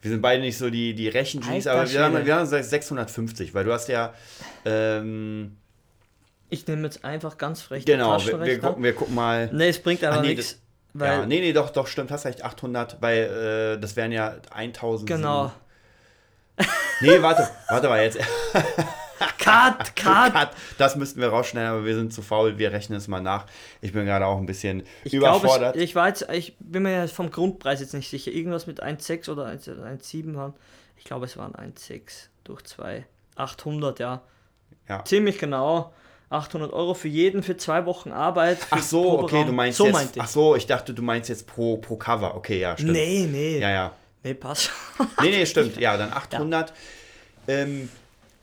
Wir 0.00 0.10
sind 0.12 0.22
beide 0.22 0.42
nicht 0.42 0.56
so 0.58 0.70
die, 0.70 0.94
die 0.94 1.08
Rechengenies, 1.08 1.66
aber 1.66 1.90
wir 1.90 2.04
haben, 2.04 2.24
wir 2.24 2.34
haben 2.34 2.42
gesagt 2.42 2.64
650, 2.66 3.52
weil 3.54 3.64
du 3.64 3.72
hast 3.72 3.88
ja. 3.88 4.14
Ähm, 4.64 5.56
ich 6.50 6.66
nehme 6.66 6.84
jetzt 6.84 7.04
einfach 7.04 7.36
ganz 7.36 7.62
frech 7.62 7.84
genau, 7.84 8.18
wir, 8.24 8.40
wir, 8.40 8.58
gucken, 8.60 8.82
wir 8.82 8.94
gucken 8.94 9.14
mal. 9.14 9.50
Nee, 9.52 9.68
es 9.68 9.82
bringt 9.82 10.04
aber 10.04 10.22
nee, 10.22 10.34
nichts. 10.34 10.60
Weil, 10.94 11.20
ja, 11.20 11.26
nee, 11.26 11.40
nee, 11.40 11.52
doch, 11.52 11.70
doch, 11.70 11.86
stimmt, 11.86 12.10
hast 12.10 12.24
recht, 12.24 12.42
800, 12.44 13.02
weil 13.02 13.74
äh, 13.76 13.80
das 13.80 13.96
wären 13.96 14.12
ja 14.12 14.36
1000. 14.50 15.08
genau. 15.08 15.52
Nee, 17.00 17.22
warte, 17.22 17.48
warte 17.68 17.88
mal 17.88 18.02
jetzt. 18.02 18.18
Cut, 19.38 19.96
cut! 19.96 20.32
Cut. 20.32 20.50
Das 20.76 20.94
müssten 20.96 21.20
wir 21.20 21.28
rausschneiden, 21.28 21.70
aber 21.70 21.84
wir 21.84 21.94
sind 21.94 22.12
zu 22.12 22.22
faul, 22.22 22.58
wir 22.58 22.72
rechnen 22.72 22.98
es 22.98 23.08
mal 23.08 23.20
nach. 23.20 23.46
Ich 23.80 23.92
bin 23.92 24.04
gerade 24.04 24.26
auch 24.26 24.38
ein 24.38 24.46
bisschen 24.46 24.82
Ich 25.04 25.14
überfordert. 25.14 25.76
ich 25.76 25.94
war 25.94 26.08
jetzt, 26.08 26.28
ich 26.32 26.54
bin 26.58 26.82
mir 26.82 27.08
vom 27.08 27.30
Grundpreis 27.30 27.80
jetzt 27.80 27.94
nicht 27.94 28.10
sicher. 28.10 28.30
Irgendwas 28.30 28.66
mit 28.66 28.82
1,6 28.82 29.30
oder 29.30 29.46
1 29.46 29.68
1,7 29.68 30.34
waren. 30.34 30.54
Ich 30.96 31.04
glaube, 31.04 31.24
es 31.24 31.36
waren 31.36 31.52
1,6 31.54 32.28
durch 32.44 32.62
2. 32.64 33.06
800, 33.36 33.98
ja. 34.00 34.20
Ja. 34.88 35.04
Ziemlich 35.04 35.38
genau. 35.38 35.92
800 36.30 36.72
Euro 36.72 36.92
für 36.94 37.08
jeden 37.08 37.42
für 37.42 37.56
zwei 37.56 37.86
Wochen 37.86 38.12
Arbeit. 38.12 38.58
Ach 38.70 38.82
so, 38.82 39.20
okay, 39.20 39.44
du 39.44 39.52
meinst 39.52 39.78
so 39.78 39.86
jetzt. 39.86 40.16
ich. 40.16 40.22
Ach 40.22 40.28
so, 40.28 40.56
ich 40.56 40.66
dachte, 40.66 40.92
du 40.92 41.02
meinst 41.02 41.30
jetzt 41.30 41.46
pro, 41.46 41.78
pro 41.78 41.96
Cover. 41.96 42.34
Okay, 42.34 42.60
ja, 42.60 42.76
stimmt. 42.76 42.92
nee, 42.92 43.26
nee. 43.30 43.58
Ja, 43.60 43.70
ja. 43.70 43.92
Nee, 44.22 44.34
passt. 44.34 44.70
Nee, 45.22 45.30
nee, 45.30 45.46
stimmt. 45.46 45.76
Ja, 45.80 45.96
dann 45.96 46.12
800. 46.12 46.72
Ähm, 47.46 47.88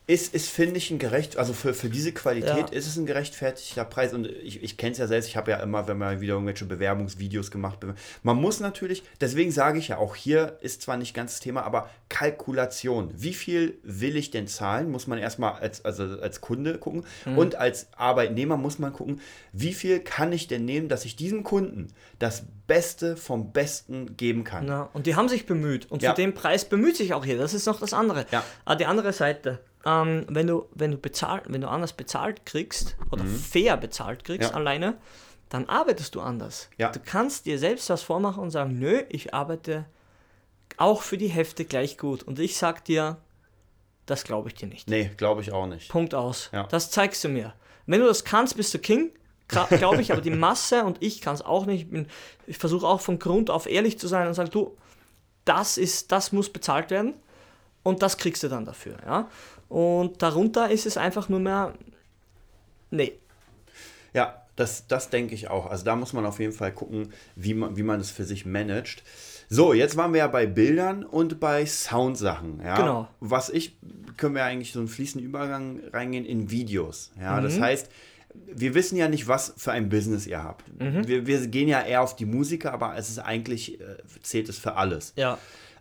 ist, 0.08 0.36
ist 0.36 0.50
finde 0.50 0.78
ich, 0.78 0.92
ein 0.92 1.00
gerecht, 1.00 1.38
also 1.38 1.54
für, 1.54 1.74
für 1.74 1.90
diese 1.90 2.12
Qualität 2.12 2.70
Ja. 2.70 2.78
ist 2.78 2.86
es 2.86 2.96
ein 2.96 3.08
gerechtfertigter 3.08 3.86
Preis. 3.86 4.14
Und 4.14 4.28
ich, 4.28 4.62
ich 4.62 4.78
kenne 4.78 4.92
es 4.92 5.00
ja 5.00 5.08
selbst, 5.08 5.28
ich 5.28 5.36
habe 5.36 5.50
ja 5.50 5.58
immer, 5.58 5.88
wenn 5.88 5.98
man 5.98 6.22
wieder 6.22 6.34
irgendwelche 6.34 6.66
Bewerbungsvideos 6.66 7.50
gemacht 7.50 7.80
Man 8.22 8.38
muss 8.38 8.60
natürlich, 8.60 9.04
deswegen 9.20 9.52
sage 9.52 9.80
ich 9.80 9.88
ja, 9.88 9.98
auch 9.98 10.16
hier 10.16 10.58
ist 10.62 10.84
zwar 10.84 10.98
nicht 10.98 11.14
ganz 11.16 11.34
das 11.34 11.40
Thema, 11.40 11.64
aber 11.64 11.90
Kalkulation. 12.10 13.12
Wie 13.16 13.34
viel 13.34 13.80
will 13.84 14.16
ich 14.16 14.30
denn 14.30 14.48
zahlen? 14.48 14.92
Muss 14.92 15.08
man 15.08 15.18
erstmal 15.18 15.54
als, 15.54 15.84
also 15.84 16.04
als 16.04 16.40
Kunde 16.40 16.78
gucken. 16.78 17.04
Mhm. 17.26 17.38
Und 17.38 17.56
als 17.56 17.88
Arbeitnehmer 17.98 18.58
muss 18.58 18.78
man 18.78 18.94
gucken, 18.94 19.22
wie 19.54 19.74
viel 19.74 20.00
kann 20.00 20.32
ich 20.32 20.48
denn 20.48 20.66
nehmen, 20.66 20.88
dass 20.88 21.06
ich 21.06 21.16
diesem 21.16 21.44
Kunden 21.44 21.88
das 22.20 22.44
Beste 22.68 23.18
vom 23.18 23.52
Besten 23.52 24.18
geben 24.18 24.44
kann. 24.44 24.68
Ja, 24.68 24.90
und 24.94 25.08
die 25.08 25.16
haben 25.16 25.30
sich 25.30 25.46
bemüht. 25.46 25.90
Und 25.92 26.04
Ja. 26.04 26.12
für 26.14 26.22
den 26.22 26.34
Preis 26.34 26.66
bemüht 26.66 26.96
sich 26.96 27.14
auch 27.14 27.26
hier. 27.26 27.38
Das 27.38 27.54
ist 27.54 27.66
noch 27.66 27.80
das 27.80 27.94
andere. 27.94 28.26
Ja. 28.32 28.44
Aber 28.66 28.76
die 28.76 28.86
andere 28.86 29.14
Seite, 29.14 29.60
ähm, 29.86 30.26
wenn 30.30 30.48
du, 30.48 30.66
wenn 30.74 30.92
du 30.92 30.98
bezahlt, 30.98 31.44
wenn 31.48 31.62
du 31.62 31.70
anders 31.70 31.94
bezahlt 31.94 32.46
kriegst 32.46 32.96
oder 33.12 33.24
fair 33.26 33.78
bezahlt 33.78 34.24
kriegst 34.24 34.50
Mhm. 34.50 34.54
Ja. 34.54 34.60
alleine, 34.60 34.98
dann 35.50 35.70
arbeitest 35.70 36.16
du 36.16 36.22
anders. 36.22 36.70
Ja. 36.78 36.92
Du 36.92 37.00
kannst 37.00 37.46
dir 37.46 37.60
selbst 37.60 37.90
was 37.90 38.02
vormachen 38.02 38.42
und 38.42 38.52
sagen, 38.52 38.80
nö, 38.80 39.04
ich 39.10 39.34
arbeite 39.34 39.86
auch 40.78 41.02
für 41.04 41.18
die 41.18 41.28
Hälfte 41.28 41.66
gleich 41.66 41.98
gut. 41.98 42.24
Und 42.24 42.40
ich 42.40 42.58
sag 42.58 42.84
dir, 42.86 43.18
das 44.08 44.24
glaube 44.24 44.50
ich 44.50 44.56
dir 44.56 44.68
nicht. 44.68 44.90
Nee, 44.90 45.12
glaube 45.18 45.42
ich 45.42 45.52
auch 45.52 45.68
nicht. 45.68 45.90
Punkt 45.90 46.14
aus. 46.16 46.50
Ja. 46.52 46.64
Das 46.64 46.90
zeigst 46.92 47.24
du 47.24 47.30
mir. 47.30 47.54
Wenn 47.86 48.02
du 48.02 48.08
das 48.08 48.24
kannst, 48.26 48.58
bist 48.58 48.74
du 48.74 48.80
King, 48.80 49.12
glaube 49.48 50.02
ich, 50.02 50.12
aber 50.12 50.22
die 50.22 50.32
Masse 50.32 50.84
und 50.84 50.98
ich 51.02 51.22
kann 51.22 51.36
es 51.36 51.44
auch 51.44 51.68
nicht. 51.68 51.84
Ich, 51.84 51.90
bin- 51.92 52.08
ich 52.48 52.58
versuche 52.58 52.88
auch 52.88 53.00
von 53.02 53.20
Grund 53.20 53.50
auf 53.52 53.68
ehrlich 53.68 54.00
zu 54.00 54.08
sein 54.08 54.28
und 54.28 54.34
sage, 54.34 54.50
du, 54.50 54.76
das 55.46 55.78
ist, 55.78 56.12
das 56.12 56.32
muss 56.32 56.50
bezahlt 56.52 56.90
werden 56.90 57.14
und 57.84 58.02
das 58.02 58.18
kriegst 58.18 58.42
du 58.42 58.48
dann 58.50 58.66
dafür. 58.66 58.98
Ja? 59.06 59.30
Und 59.70 60.22
darunter 60.22 60.70
ist 60.70 60.86
es 60.86 60.98
einfach 60.98 61.30
nur 61.30 61.40
mehr, 61.40 61.74
nee. 62.92 63.14
Ja, 64.14 64.42
das, 64.56 64.88
das 64.88 65.10
denke 65.10 65.36
ich 65.36 65.50
auch. 65.50 65.66
Also 65.66 65.84
da 65.84 65.96
muss 65.96 66.14
man 66.14 66.26
auf 66.26 66.40
jeden 66.40 66.54
Fall 66.54 66.72
gucken, 66.72 67.12
wie 67.36 67.54
man, 67.54 67.76
wie 67.76 67.84
man 67.84 68.00
das 68.00 68.10
für 68.10 68.24
sich 68.24 68.46
managt. 68.46 69.04
So, 69.50 69.74
jetzt 69.74 69.98
waren 69.98 70.14
wir 70.14 70.20
ja 70.20 70.28
bei 70.28 70.46
Bildern 70.46 71.04
und 71.04 71.40
bei 71.40 71.66
Soundsachen. 71.66 72.62
Ja? 72.64 72.78
Genau. 72.78 73.08
Was 73.20 73.50
ich, 73.50 73.76
können 74.18 74.36
wir 74.36 74.44
eigentlich 74.44 74.72
so 74.72 74.80
einen 74.80 74.88
fließenden 74.88 75.28
Übergang 75.28 75.82
reingehen 75.92 76.26
in 76.26 76.50
Videos. 76.50 77.12
Ja, 77.20 77.42
das 77.42 77.60
heißt, 77.60 77.90
wir 78.34 78.74
wissen 78.74 78.98
ja 78.98 79.08
nicht, 79.08 79.28
was 79.28 79.54
für 79.58 79.72
ein 79.72 79.90
Business 79.90 80.26
ihr 80.26 80.44
habt. 80.44 80.66
Wir, 80.78 81.28
wir 81.28 81.48
gehen 81.48 81.68
ja 81.68 81.82
eher 81.82 82.02
auf 82.02 82.16
die 82.16 82.26
Musiker, 82.26 82.74
aber 82.74 82.96
es 82.98 83.10
ist 83.10 83.20
eigentlich, 83.20 83.80
äh, 83.80 83.98
zählt 84.22 84.50
es 84.50 84.58
für 84.58 84.76
alles. 84.76 85.14
Ja. 85.16 85.38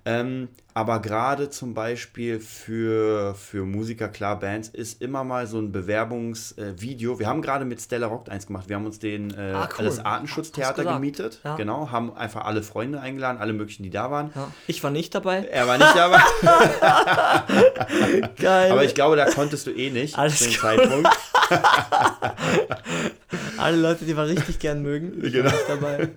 Ähm, 0.06 0.48
aber 0.74 1.00
gerade 1.00 1.48
zum 1.50 1.72
Beispiel 1.72 2.38
für, 2.40 3.34
für 3.36 3.64
Musiker, 3.64 4.08
klar, 4.08 4.38
Bands, 4.38 4.68
ist 4.68 5.00
immer 5.00 5.24
mal 5.24 5.46
so 5.46 5.58
ein 5.58 5.72
Bewerbungsvideo. 5.72 7.18
wir 7.18 7.26
haben 7.26 7.40
gerade 7.40 7.64
mit 7.64 7.80
Stella 7.80 8.06
Rock 8.08 8.28
eins 8.28 8.46
gemacht. 8.46 8.68
Wir 8.68 8.76
haben 8.76 8.84
uns 8.84 8.98
den 8.98 9.30
äh, 9.32 9.52
Ah, 9.54 9.68
cool. 9.78 9.84
das 9.86 10.04
Artenschutztheater 10.04 10.84
gemietet. 10.84 11.40
Ja. 11.44 11.56
Genau, 11.56 11.90
haben 11.90 12.14
einfach 12.16 12.44
alle 12.44 12.62
Freunde 12.62 13.00
eingeladen, 13.00 13.38
alle 13.40 13.52
möglichen, 13.54 13.82
die 13.82 13.88
da 13.90 14.10
waren. 14.10 14.30
ja. 14.34 14.48
Ich 14.66 14.82
war 14.82 14.90
nicht 14.90 15.14
dabei. 15.14 15.44
Er 15.46 15.66
war 15.68 15.78
nicht 15.78 15.94
dabei, 15.96 16.20
Geil. 18.40 18.72
aber 18.72 18.84
ich 18.84 18.94
glaube, 18.94 19.16
da 19.16 19.26
konntest 19.30 19.66
du 19.66 19.70
eh 19.70 19.88
nicht 19.90 20.18
Alles 20.18 20.38
zu 20.38 20.44
dem. 20.50 20.58
Zeitpunkt. 20.58 21.08
Alle 23.56 23.76
Leute, 23.76 24.04
die 24.04 24.16
wir 24.16 24.26
richtig 24.26 24.58
gern 24.58 24.82
mögen, 24.82 25.24
ich 25.24 25.32
Genau. 25.32 25.46
war 25.50 25.52
nicht 25.52 25.68
dabei. 25.68 26.08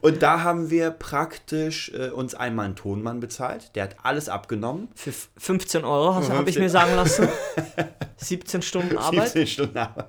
Und 0.00 0.22
da 0.22 0.42
haben 0.42 0.70
wir 0.70 0.90
praktisch 0.90 1.90
äh, 1.94 2.08
uns 2.10 2.34
einmal 2.34 2.66
einen 2.66 2.76
Tonmann 2.76 3.20
bezahlt. 3.20 3.74
Der 3.74 3.84
hat 3.84 3.96
alles 4.02 4.28
abgenommen. 4.28 4.88
Für 4.94 5.10
f- 5.10 5.28
15 5.38 5.84
Euro 5.84 6.14
habe 6.14 6.24
ich 6.24 6.32
15. 6.58 6.62
mir 6.62 6.70
sagen 6.70 6.94
lassen. 6.96 7.28
17 8.18 8.62
Stunden 8.62 8.98
Arbeit. 8.98 9.24
17 9.30 9.46
Stunden 9.46 9.78
Arbeit. 9.78 10.06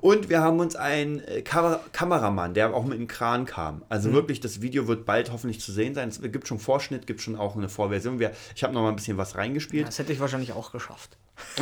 Und 0.00 0.28
wir 0.28 0.40
haben 0.40 0.58
uns 0.60 0.76
einen 0.76 1.20
äh, 1.20 1.42
Kam 1.42 1.76
Kameramann, 1.92 2.54
der 2.54 2.74
auch 2.74 2.84
mit 2.84 2.98
einem 2.98 3.08
Kran 3.08 3.44
kam. 3.46 3.82
Also 3.88 4.08
Mhm. 4.08 4.14
wirklich, 4.14 4.40
das 4.40 4.60
Video 4.60 4.88
wird 4.88 5.04
bald 5.04 5.32
hoffentlich 5.32 5.60
zu 5.60 5.72
sehen 5.72 5.94
sein. 5.94 6.08
Es 6.08 6.20
gibt 6.20 6.48
schon 6.48 6.58
Vorschnitt, 6.58 7.06
gibt 7.06 7.20
schon 7.20 7.36
auch 7.36 7.56
eine 7.56 7.68
Vorversion. 7.68 8.18
Wir, 8.18 8.32
ich 8.54 8.62
habe 8.64 8.74
noch 8.74 8.82
mal 8.82 8.88
ein 8.90 8.96
bisschen 8.96 9.16
was 9.16 9.36
reingespielt. 9.36 9.86
Das 9.88 9.98
hätte 9.98 10.12
ich 10.12 10.20
wahrscheinlich 10.20 10.52
auch 10.52 10.72
geschafft. 10.72 11.16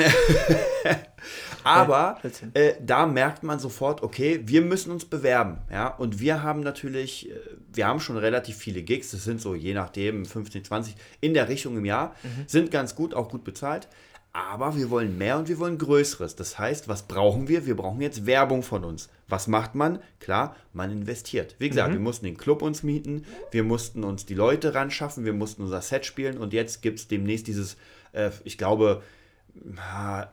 Aber 1.64 2.18
äh, 2.54 2.74
da 2.81 3.07
merkt 3.07 3.42
man 3.42 3.59
sofort, 3.59 4.02
okay, 4.02 4.40
wir 4.44 4.62
müssen 4.62 4.90
uns 4.90 5.04
bewerben. 5.04 5.59
Ja? 5.70 5.88
Und 5.88 6.20
wir 6.20 6.42
haben 6.42 6.61
natürlich, 6.61 7.31
äh, 7.31 7.35
wir 7.72 7.87
haben 7.87 8.00
schon 8.00 8.16
relativ 8.16 8.57
viele 8.57 8.83
Gigs. 8.83 9.11
Das 9.11 9.24
sind 9.24 9.40
so 9.40 9.54
je 9.54 9.74
nachdem 9.74 10.24
15, 10.24 10.64
20 10.64 10.94
in 11.20 11.35
der 11.35 11.48
Richtung 11.48 11.76
im 11.76 11.85
Jahr. 11.85 12.14
Mhm. 12.22 12.44
Sind 12.46 12.70
ganz 12.70 12.94
gut, 12.94 13.14
auch 13.14 13.28
gut 13.28 13.44
bezahlt. 13.44 13.88
Aber 14.32 14.76
wir 14.76 14.90
wollen 14.90 15.18
mehr 15.18 15.38
und 15.38 15.48
wir 15.48 15.58
wollen 15.58 15.78
Größeres. 15.78 16.36
Das 16.36 16.58
heißt, 16.58 16.86
was 16.86 17.08
brauchen 17.08 17.48
wir? 17.48 17.66
Wir 17.66 17.76
brauchen 17.76 18.00
jetzt 18.00 18.26
Werbung 18.26 18.62
von 18.62 18.84
uns. 18.84 19.08
Was 19.26 19.46
macht 19.46 19.74
man? 19.74 20.00
Klar, 20.20 20.54
man 20.72 20.90
investiert. 20.90 21.56
Wie 21.58 21.68
gesagt, 21.68 21.90
mhm. 21.90 21.94
wir 21.94 22.00
mussten 22.00 22.26
den 22.26 22.36
Club 22.36 22.62
uns 22.62 22.82
mieten, 22.82 23.24
wir 23.50 23.64
mussten 23.64 24.04
uns 24.04 24.26
die 24.26 24.34
Leute 24.34 24.74
ran 24.74 24.90
schaffen, 24.90 25.24
wir 25.24 25.32
mussten 25.32 25.62
unser 25.62 25.80
Set 25.80 26.06
spielen 26.06 26.38
und 26.38 26.52
jetzt 26.52 26.82
gibt 26.82 26.98
es 26.98 27.08
demnächst 27.08 27.46
dieses, 27.46 27.76
äh, 28.12 28.30
ich 28.44 28.58
glaube, 28.58 29.02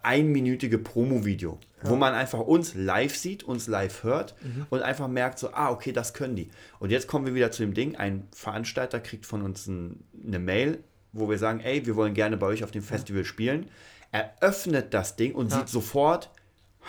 einminütige 0.04 0.78
Promo-Video, 0.78 1.60
ja. 1.84 1.90
wo 1.90 1.96
man 1.96 2.14
einfach 2.14 2.40
uns 2.40 2.76
live 2.76 3.16
sieht, 3.16 3.44
uns 3.44 3.68
live 3.68 4.04
hört 4.04 4.36
mhm. 4.44 4.68
und 4.70 4.82
einfach 4.82 5.08
merkt 5.08 5.40
so, 5.40 5.52
ah, 5.54 5.72
okay, 5.72 5.92
das 5.92 6.14
können 6.14 6.36
die. 6.36 6.50
Und 6.80 6.92
jetzt 6.92 7.08
kommen 7.08 7.26
wir 7.26 7.34
wieder 7.34 7.52
zu 7.52 7.64
dem 7.64 7.74
Ding, 7.74 7.96
ein 7.96 8.28
Veranstalter 8.34 9.00
kriegt 9.00 9.26
von 9.26 9.42
uns 9.42 9.68
ein, 9.68 10.04
eine 10.26 10.40
Mail, 10.40 10.84
wo 11.16 11.30
wir 11.30 11.38
sagen, 11.38 11.60
ey, 11.62 11.86
wir 11.86 11.96
wollen 11.96 12.14
gerne 12.14 12.38
bei 12.38 12.48
euch 12.48 12.64
auf 12.64 12.72
dem 12.72 12.84
Festival 12.84 13.26
spielen. 13.26 13.70
Er 14.12 14.36
öffnet 14.42 14.94
das 14.94 15.16
Ding 15.16 15.34
und 15.34 15.52
ja. 15.52 15.60
sieht 15.60 15.70
sofort, 15.70 16.30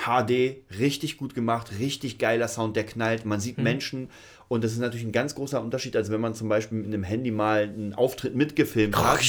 HD, 0.05 0.57
richtig 0.79 1.17
gut 1.17 1.35
gemacht, 1.35 1.71
richtig 1.79 2.19
geiler 2.19 2.49
Sound, 2.49 2.77
der 2.77 2.85
knallt, 2.85 3.25
man 3.25 3.41
sieht 3.41 3.57
mhm. 3.57 3.65
Menschen 3.65 4.11
und 4.49 4.62
das 4.62 4.73
ist 4.73 4.79
natürlich 4.79 5.07
ein 5.07 5.12
ganz 5.12 5.35
großer 5.35 5.61
Unterschied, 5.61 5.97
als 5.97 6.11
wenn 6.11 6.21
man 6.21 6.35
zum 6.35 6.51
Beispiel 6.51 6.79
mit 6.79 6.87
einem 6.89 7.03
Handy 7.03 7.31
mal 7.31 7.62
einen 7.62 7.95
Auftritt 7.95 8.35
mitgefilmt 8.35 8.95
hat. 8.97 9.21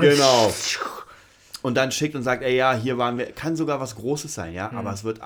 genau 0.00 0.50
und 1.62 1.76
dann 1.76 1.92
schickt 1.92 2.14
und 2.14 2.22
sagt, 2.22 2.42
ey, 2.42 2.56
ja, 2.56 2.74
hier 2.74 2.98
waren 2.98 3.18
wir, 3.18 3.32
kann 3.32 3.56
sogar 3.56 3.80
was 3.80 3.96
Großes 3.96 4.34
sein, 4.34 4.54
ja, 4.54 4.68
mhm. 4.70 4.78
aber 4.78 4.92
es 4.92 5.04
wird 5.04 5.20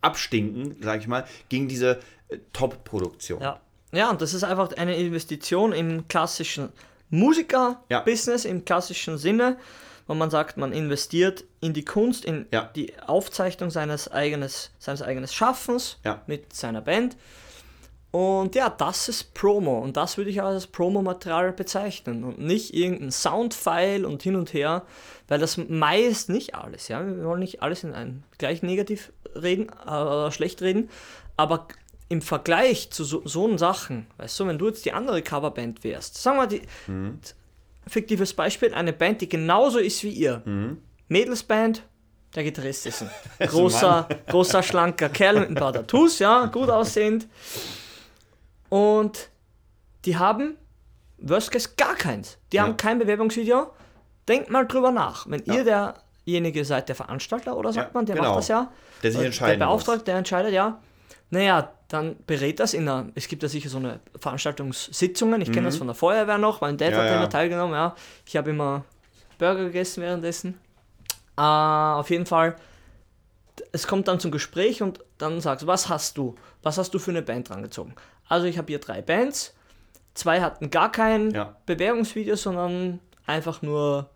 abstinken, 0.00 0.76
sag 0.80 1.00
ich 1.00 1.08
mal, 1.08 1.24
gegen 1.48 1.68
diese 1.68 2.00
äh, 2.28 2.38
Top-Produktion. 2.52 3.40
Ja. 3.40 3.60
ja, 3.92 4.10
und 4.10 4.20
das 4.20 4.34
ist 4.34 4.44
einfach 4.44 4.72
eine 4.76 4.96
Investition 4.96 5.72
im 5.72 6.06
klassischen 6.08 6.68
Musiker-Business, 7.14 8.44
ja. 8.44 8.50
im 8.50 8.64
klassischen 8.64 9.18
Sinne, 9.18 9.56
wo 10.06 10.14
man 10.14 10.30
sagt, 10.30 10.56
man 10.56 10.72
investiert 10.72 11.44
in 11.60 11.72
die 11.72 11.84
Kunst, 11.84 12.24
in 12.24 12.46
ja. 12.52 12.70
die 12.76 12.92
Aufzeichnung 13.06 13.70
seines, 13.70 14.10
eigenes, 14.10 14.70
seines 14.78 15.02
eigenen 15.02 15.28
Schaffens 15.28 15.98
ja. 16.04 16.22
mit 16.26 16.52
seiner 16.52 16.82
Band. 16.82 17.16
Und 18.10 18.54
ja, 18.54 18.70
das 18.70 19.08
ist 19.08 19.34
Promo 19.34 19.80
und 19.80 19.96
das 19.96 20.16
würde 20.16 20.30
ich 20.30 20.40
auch 20.40 20.46
als 20.46 20.68
Promo-Material 20.68 21.52
bezeichnen 21.52 22.22
und 22.22 22.38
nicht 22.38 22.72
irgendein 22.72 23.10
Soundfile 23.10 24.06
und 24.06 24.22
hin 24.22 24.36
und 24.36 24.54
her, 24.54 24.82
weil 25.26 25.40
das 25.40 25.56
meist 25.56 26.28
nicht 26.28 26.54
alles, 26.54 26.86
ja, 26.86 27.04
wir 27.04 27.24
wollen 27.24 27.40
nicht 27.40 27.60
alles 27.60 27.82
in 27.82 27.92
ein 27.92 28.22
gleich 28.38 28.62
negativ 28.62 29.12
reden 29.34 29.68
oder 29.84 30.28
äh, 30.28 30.30
schlecht 30.30 30.62
reden, 30.62 30.90
aber 31.36 31.66
im 32.14 32.22
Vergleich 32.22 32.90
zu 32.90 33.02
so, 33.02 33.22
so 33.24 33.58
Sachen, 33.58 34.06
weißt 34.18 34.38
du, 34.38 34.46
wenn 34.46 34.56
du 34.56 34.68
jetzt 34.68 34.84
die 34.84 34.92
andere 34.92 35.20
Coverband 35.20 35.82
wärst, 35.82 36.16
sagen 36.16 36.38
wir 36.38 36.46
die, 36.46 36.62
mhm. 36.86 37.18
fiktives 37.88 38.32
Beispiel, 38.34 38.72
eine 38.72 38.92
Band, 38.92 39.20
die 39.20 39.28
genauso 39.28 39.80
ist 39.80 40.04
wie 40.04 40.10
ihr, 40.10 40.40
mhm. 40.44 40.78
Mädelsband, 41.08 41.82
der 42.36 42.44
Gitarrist 42.44 42.86
ist 42.86 43.02
ein 43.02 43.10
großer, 43.48 44.08
großer, 44.28 44.62
schlanker 44.62 45.08
Kerl 45.08 45.40
mit 45.40 45.48
ein 45.48 45.56
paar 45.56 45.72
Tattoos, 45.72 46.20
ja, 46.20 46.46
gut 46.46 46.70
aussehend. 46.70 47.26
Und 48.68 49.28
die 50.04 50.16
haben, 50.16 50.56
worst 51.18 51.50
case, 51.50 51.70
gar 51.76 51.96
keins. 51.96 52.38
Die 52.52 52.58
ja. 52.58 52.62
haben 52.62 52.76
kein 52.76 53.00
Bewerbungsvideo. 53.00 53.72
Denkt 54.28 54.50
mal 54.50 54.66
drüber 54.66 54.92
nach. 54.92 55.28
Wenn 55.28 55.44
ja. 55.46 55.54
ihr 55.54 55.64
derjenige 56.24 56.64
seid, 56.64 56.88
der 56.88 56.96
Veranstalter 56.96 57.56
oder 57.56 57.72
sagt 57.72 57.88
ja, 57.88 57.94
man, 57.94 58.06
der 58.06 58.14
genau. 58.14 58.28
macht 58.28 58.38
das 58.38 58.48
ja. 58.48 58.72
Der 59.02 59.10
sich 59.10 59.20
entscheidet. 59.20 59.60
Der 59.60 59.66
Beauftragte, 59.66 60.04
der 60.04 60.16
entscheidet, 60.16 60.52
ja. 60.52 60.80
Naja, 61.30 61.73
dann 61.94 62.16
berät 62.26 62.58
das 62.60 62.74
in 62.74 62.88
einer, 62.88 63.10
es 63.14 63.28
gibt 63.28 63.42
ja 63.42 63.48
sicher 63.48 63.68
so 63.68 63.78
eine 63.78 64.00
Veranstaltungssitzungen, 64.18 65.40
ich 65.40 65.48
kenne 65.52 65.62
mhm. 65.62 65.66
das 65.66 65.76
von 65.76 65.86
der 65.86 65.94
Feuerwehr 65.94 66.38
noch, 66.38 66.60
mein 66.60 66.76
Dad 66.76 66.92
hat 66.92 67.08
immer 67.08 67.30
teilgenommen, 67.30 67.74
ja. 67.74 67.94
Ich 68.26 68.36
habe 68.36 68.50
immer 68.50 68.84
Burger 69.38 69.64
gegessen 69.64 70.02
währenddessen. 70.02 70.58
Uh, 71.38 71.98
auf 71.98 72.10
jeden 72.10 72.26
Fall, 72.26 72.56
es 73.72 73.86
kommt 73.86 74.08
dann 74.08 74.20
zum 74.20 74.30
Gespräch 74.30 74.82
und 74.82 75.00
dann 75.18 75.40
sagst 75.40 75.62
du, 75.62 75.66
was 75.66 75.88
hast 75.88 76.18
du? 76.18 76.34
Was 76.62 76.78
hast 76.78 76.92
du 76.94 76.98
für 76.98 77.10
eine 77.10 77.22
Band 77.22 77.48
drangezogen? 77.48 77.94
Also 78.28 78.46
ich 78.46 78.58
habe 78.58 78.68
hier 78.68 78.80
drei 78.80 79.00
Bands. 79.02 79.54
Zwei 80.14 80.40
hatten 80.40 80.70
gar 80.70 80.92
kein 80.92 81.32
ja. 81.32 81.56
Bewerbungsvideo, 81.66 82.36
sondern 82.36 83.00
einfach 83.26 83.62
nur 83.62 84.10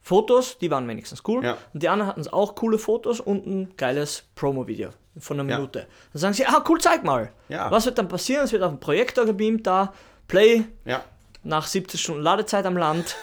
Fotos, 0.00 0.58
die 0.58 0.70
waren 0.70 0.86
wenigstens 0.88 1.22
cool. 1.26 1.44
Ja. 1.44 1.56
Und 1.72 1.82
die 1.82 1.88
anderen 1.88 2.10
hatten 2.10 2.28
auch 2.28 2.54
coole 2.54 2.78
Fotos 2.78 3.20
und 3.20 3.46
ein 3.46 3.76
geiles 3.76 4.24
Promo-Video 4.34 4.90
von 5.20 5.40
einer 5.40 5.56
Minute. 5.56 5.80
Ja. 5.80 5.84
Dann 6.12 6.20
sagen 6.20 6.34
sie, 6.34 6.46
ah 6.46 6.64
cool, 6.68 6.80
zeig 6.80 7.04
mal. 7.04 7.30
Ja. 7.48 7.70
Was 7.70 7.86
wird 7.86 7.98
dann 7.98 8.08
passieren? 8.08 8.44
Es 8.44 8.52
wird 8.52 8.62
auf 8.62 8.72
dem 8.72 8.80
Projektor 8.80 9.24
gebeamt 9.24 9.66
da, 9.66 9.92
Play, 10.26 10.64
nach 11.44 11.66
70 11.66 12.00
Stunden 12.00 12.22
Ladezeit 12.22 12.66
am 12.66 12.76
Land. 12.76 13.16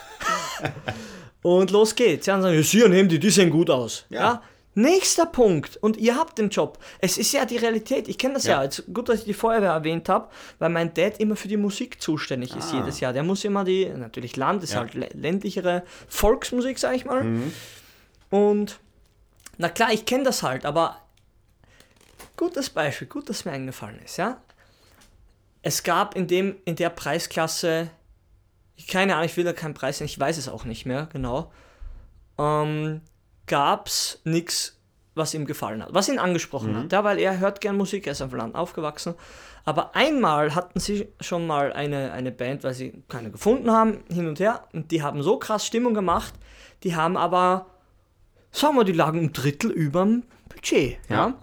und 1.42 1.72
los 1.72 1.96
geht's. 1.96 2.26
Ja, 2.26 2.34
dann 2.34 2.44
sagen 2.44 2.64
sie, 2.64 2.80
ja, 2.80 2.88
nehmen 2.88 3.10
die, 3.10 3.20
die 3.20 3.30
sehen 3.30 3.50
gut 3.50 3.70
aus. 3.70 4.06
Ja. 4.10 4.42
Nächster 4.78 5.26
Punkt. 5.26 5.78
Und 5.78 5.96
ihr 5.96 6.18
habt 6.18 6.38
den 6.38 6.50
Job. 6.50 6.80
Es 7.00 7.18
ist 7.18 7.32
ja 7.32 7.46
die 7.46 7.56
Realität. 7.56 8.10
Ich 8.10 8.18
kenne 8.18 8.34
das 8.34 8.46
ja. 8.46 8.58
ja. 8.58 8.64
Jetzt, 8.64 8.84
gut, 8.94 9.08
dass 9.08 9.20
ich 9.20 9.26
die 9.26 9.34
Feuerwehr 9.34 9.72
erwähnt 9.72 10.10
habe, 10.10 10.28
weil 10.60 10.70
mein 10.70 10.94
Dad 10.94 11.20
immer 11.20 11.38
für 11.38 11.48
die 11.48 11.56
Musik 11.56 12.02
zuständig 12.02 12.54
ah. 12.54 12.58
ist 12.58 12.74
jedes 12.74 13.00
Jahr. 13.00 13.14
Der 13.14 13.24
muss 13.24 13.46
immer 13.46 13.64
die, 13.64 13.88
natürlich 13.88 14.36
Land, 14.36 14.64
ist 14.64 14.74
ja. 14.74 14.82
halt 14.82 14.94
ländlichere 14.94 15.84
Volksmusik, 16.10 16.78
sag 16.78 16.94
ich 16.94 17.06
mal. 17.06 17.24
Mhm. 17.24 17.54
Und 18.30 18.80
na 19.58 19.70
klar, 19.70 19.94
ich 19.94 20.06
kenne 20.06 20.26
das 20.26 20.44
halt, 20.44 20.66
aber 20.66 20.98
gutes 22.38 22.70
Beispiel, 22.70 23.08
gut, 23.08 23.30
dass 23.30 23.46
mir 23.46 23.52
eingefallen 23.52 24.00
ist, 24.04 24.18
ja. 24.18 24.42
Es 25.62 25.84
gab 25.84 26.16
in, 26.16 26.28
dem, 26.28 26.58
in 26.66 26.76
der 26.76 26.90
Preisklasse, 26.90 27.90
keine 28.88 29.16
Ahnung, 29.16 29.26
ich 29.26 29.38
will 29.38 29.44
da 29.44 29.54
keinen 29.54 29.74
Preis, 29.74 30.00
ich 30.02 30.20
weiß 30.20 30.38
es 30.38 30.48
auch 30.48 30.66
nicht 30.66 30.86
mehr 30.86 31.08
genau. 31.12 31.52
Ähm, 32.38 33.02
gab 33.48 33.88
es 33.88 34.22
nichts, 34.24 34.80
was 35.16 35.34
ihm 35.34 35.46
gefallen 35.46 35.82
hat, 35.82 35.94
was 35.94 36.10
ihn 36.10 36.20
angesprochen 36.20 36.74
mhm. 36.74 36.78
hat. 36.78 36.92
Ja, 36.92 37.04
weil 37.04 37.20
er 37.20 37.40
hört 37.40 37.62
gern 37.62 37.78
Musik, 37.78 38.06
er 38.06 38.12
ist 38.12 38.22
auf 38.22 38.30
dem 38.30 38.38
Land 38.38 38.56
aufgewachsen. 38.56 39.16
Aber 39.64 39.96
einmal 39.96 40.54
hatten 40.54 40.80
sie 40.80 41.08
schon 41.20 41.48
mal 41.48 41.74
eine, 41.74 42.12
eine 42.12 42.32
Band, 42.32 42.64
weil 42.64 42.74
sie 42.74 43.04
keine 43.08 43.32
gefunden 43.32 43.72
haben, 43.72 44.04
hin 44.12 44.28
und 44.28 44.40
her. 44.40 44.68
Und 44.74 44.92
die 44.92 45.02
haben 45.02 45.24
so 45.24 45.40
krass 45.40 45.66
Stimmung 45.66 45.96
gemacht, 45.96 46.34
die 46.84 46.96
haben 46.96 47.18
aber, 47.18 47.66
sagen 48.52 48.76
wir, 48.76 48.84
die 48.84 48.92
lagen 48.92 49.20
ein 49.20 49.34
Drittel 49.34 49.72
überm 49.72 50.24
Budget. 50.50 51.00
Ja. 51.10 51.16
ja. 51.16 51.34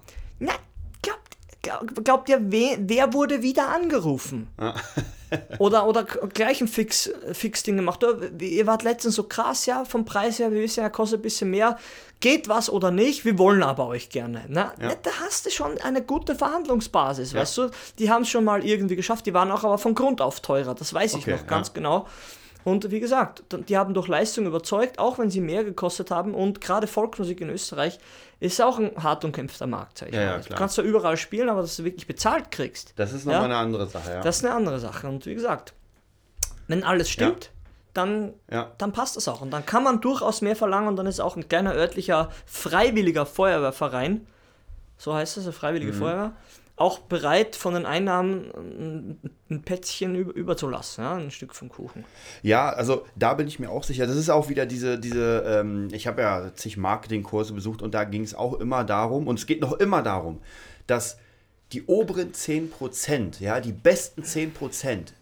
Glaubt, 1.63 2.29
ihr, 2.29 2.41
wer, 2.51 2.77
wer 2.81 3.13
wurde 3.13 3.43
wieder 3.43 3.69
angerufen? 3.69 4.49
Ja. 4.61 4.75
oder, 5.59 5.87
oder 5.87 6.03
gleich 6.05 6.61
ein 6.61 6.67
Fix, 6.67 7.11
Fix-Ding 7.33 7.77
gemacht. 7.77 8.05
Ihr 8.41 8.67
wart 8.67 8.83
letztens 8.83 9.15
so 9.15 9.23
krass, 9.23 9.67
ja, 9.67 9.85
vom 9.85 10.05
Preis 10.05 10.41
her, 10.41 10.51
wir 10.51 10.61
wissen 10.61 10.81
ja, 10.81 10.91
kostet 10.91 11.21
ein 11.21 11.23
bisschen 11.23 11.51
mehr. 11.51 11.79
Geht 12.19 12.49
was 12.49 12.69
oder 12.69 12.91
nicht, 12.91 13.25
wir 13.25 13.39
wollen 13.39 13.63
aber 13.63 13.87
euch 13.87 14.11
gerne. 14.11 14.45
Na, 14.49 14.75
ja. 14.81 14.93
da 15.03 15.11
hast 15.21 15.47
du 15.47 15.51
schon 15.51 15.79
eine 15.79 16.03
gute 16.03 16.35
Verhandlungsbasis, 16.35 17.33
ja. 17.33 17.41
weißt 17.41 17.59
du? 17.59 17.71
Die 17.99 18.11
haben 18.11 18.23
es 18.23 18.29
schon 18.29 18.45
mal 18.45 18.65
irgendwie 18.65 18.97
geschafft, 18.97 19.27
die 19.27 19.35
waren 19.35 19.51
auch 19.51 19.63
aber 19.65 19.79
von 19.79 19.95
Grund 19.95 20.21
auf 20.21 20.41
teurer, 20.41 20.75
das 20.75 20.93
weiß 20.93 21.15
ich 21.15 21.23
okay, 21.23 21.33
noch 21.33 21.47
ganz 21.47 21.73
genau. 21.73 22.07
Und 22.65 22.91
wie 22.91 23.01
gesagt, 23.01 23.43
die 23.69 23.77
haben 23.77 23.95
durch 23.95 24.09
Leistung 24.09 24.47
überzeugt, 24.47 24.99
auch 24.99 25.19
wenn 25.19 25.31
sie 25.31 25.41
mehr 25.41 25.65
gekostet 25.65 26.11
haben. 26.11 26.35
Und 26.35 26.61
gerade 26.61 26.87
Volksmusik 26.87 27.41
in 27.41 27.51
Österreich 27.51 27.99
ist 28.43 28.61
auch 28.61 28.79
ein 28.79 28.91
hart 29.01 29.25
umkämpfter 29.25 29.69
Markt. 29.69 29.99
Sag 29.99 30.09
ich 30.09 30.15
ja, 30.15 30.21
mal. 30.21 30.27
Ja, 30.27 30.39
du 30.39 30.55
kannst 30.55 30.77
da 30.77 30.83
überall 30.83 31.17
spielen, 31.17 31.49
aber 31.49 31.63
dass 31.63 31.77
du 31.77 31.85
wirklich 31.85 32.09
bezahlt 32.09 32.51
kriegst. 32.51 32.93
Das 32.97 33.13
ist 33.13 33.25
nochmal 33.25 33.43
ja? 33.43 33.45
eine 33.47 33.57
andere 33.57 33.87
Sache, 33.87 34.11
ja. 34.11 34.21
Das 34.21 34.39
ist 34.39 34.45
eine 34.45 34.55
andere 34.55 34.81
Sache. 34.81 35.07
Und 35.09 35.27
wie 35.27 35.35
gesagt, 35.35 35.75
wenn 36.67 36.83
alles 36.83 37.09
stimmt, 37.09 37.51
dann, 37.95 38.35
dann 38.79 38.93
passt 38.93 39.17
das 39.17 39.29
auch. 39.29 39.43
Und 39.43 39.51
dann 39.53 39.65
kann 39.65 39.85
man 39.85 40.01
durchaus 40.01 40.41
mehr 40.41 40.57
verlangen 40.57 40.89
und 40.89 40.97
dann 40.97 41.07
ist 41.07 41.21
auch 41.21 41.37
ein 41.37 41.49
kleiner 41.49 41.75
örtlicher 41.75 42.31
freiwilliger 42.47 43.27
Feuerwehrverein, 43.27 44.27
so 44.99 45.15
heißt 45.15 45.37
es, 45.37 45.45
eine 45.45 45.53
freiwillige 45.53 45.93
mhm. 45.93 45.99
Feuerwehr, 45.99 46.33
auch 46.77 47.01
bereit, 47.01 47.55
von 47.55 47.75
den 47.75 47.87
Einnahmen 47.87 49.19
ein 49.51 49.63
Pätzchen 49.63 50.15
über, 50.15 50.35
überzulassen, 50.35 51.05
ja, 51.05 51.15
ein 51.15 51.31
Stück 51.31 51.55
vom 51.55 51.69
Kuchen. 51.69 52.05
Ja, 52.43 52.71
also 52.71 53.07
da 53.15 53.35
bin 53.35 53.47
ich 53.47 53.59
mir 53.59 53.71
auch 53.71 53.85
sicher. 53.85 54.07
Das 54.07 54.17
ist 54.17 54.31
auch 54.31 54.49
wieder 54.49 54.67
diese, 54.67 54.99
diese 54.99 55.45
ähm, 55.47 55.89
ich 55.93 56.07
habe 56.07 56.23
ja 56.23 56.55
zig 56.55 56.77
Marketingkurse 56.77 57.53
besucht 57.53 57.83
und 57.83 57.93
da 57.95 58.05
ging 58.05 58.25
es 58.25 58.35
auch 58.35 58.55
immer 58.55 58.85
darum, 58.85 59.27
und 59.27 59.39
es 59.39 59.47
geht 59.47 59.61
noch 59.61 59.75
immer 59.75 60.03
darum, 60.03 60.41
dass 60.87 61.19
die 61.73 61.85
oberen 61.85 62.33
10%, 62.33 63.41
ja, 63.41 63.61
die 63.61 63.73
besten 63.73 64.23
10%, 64.23 65.13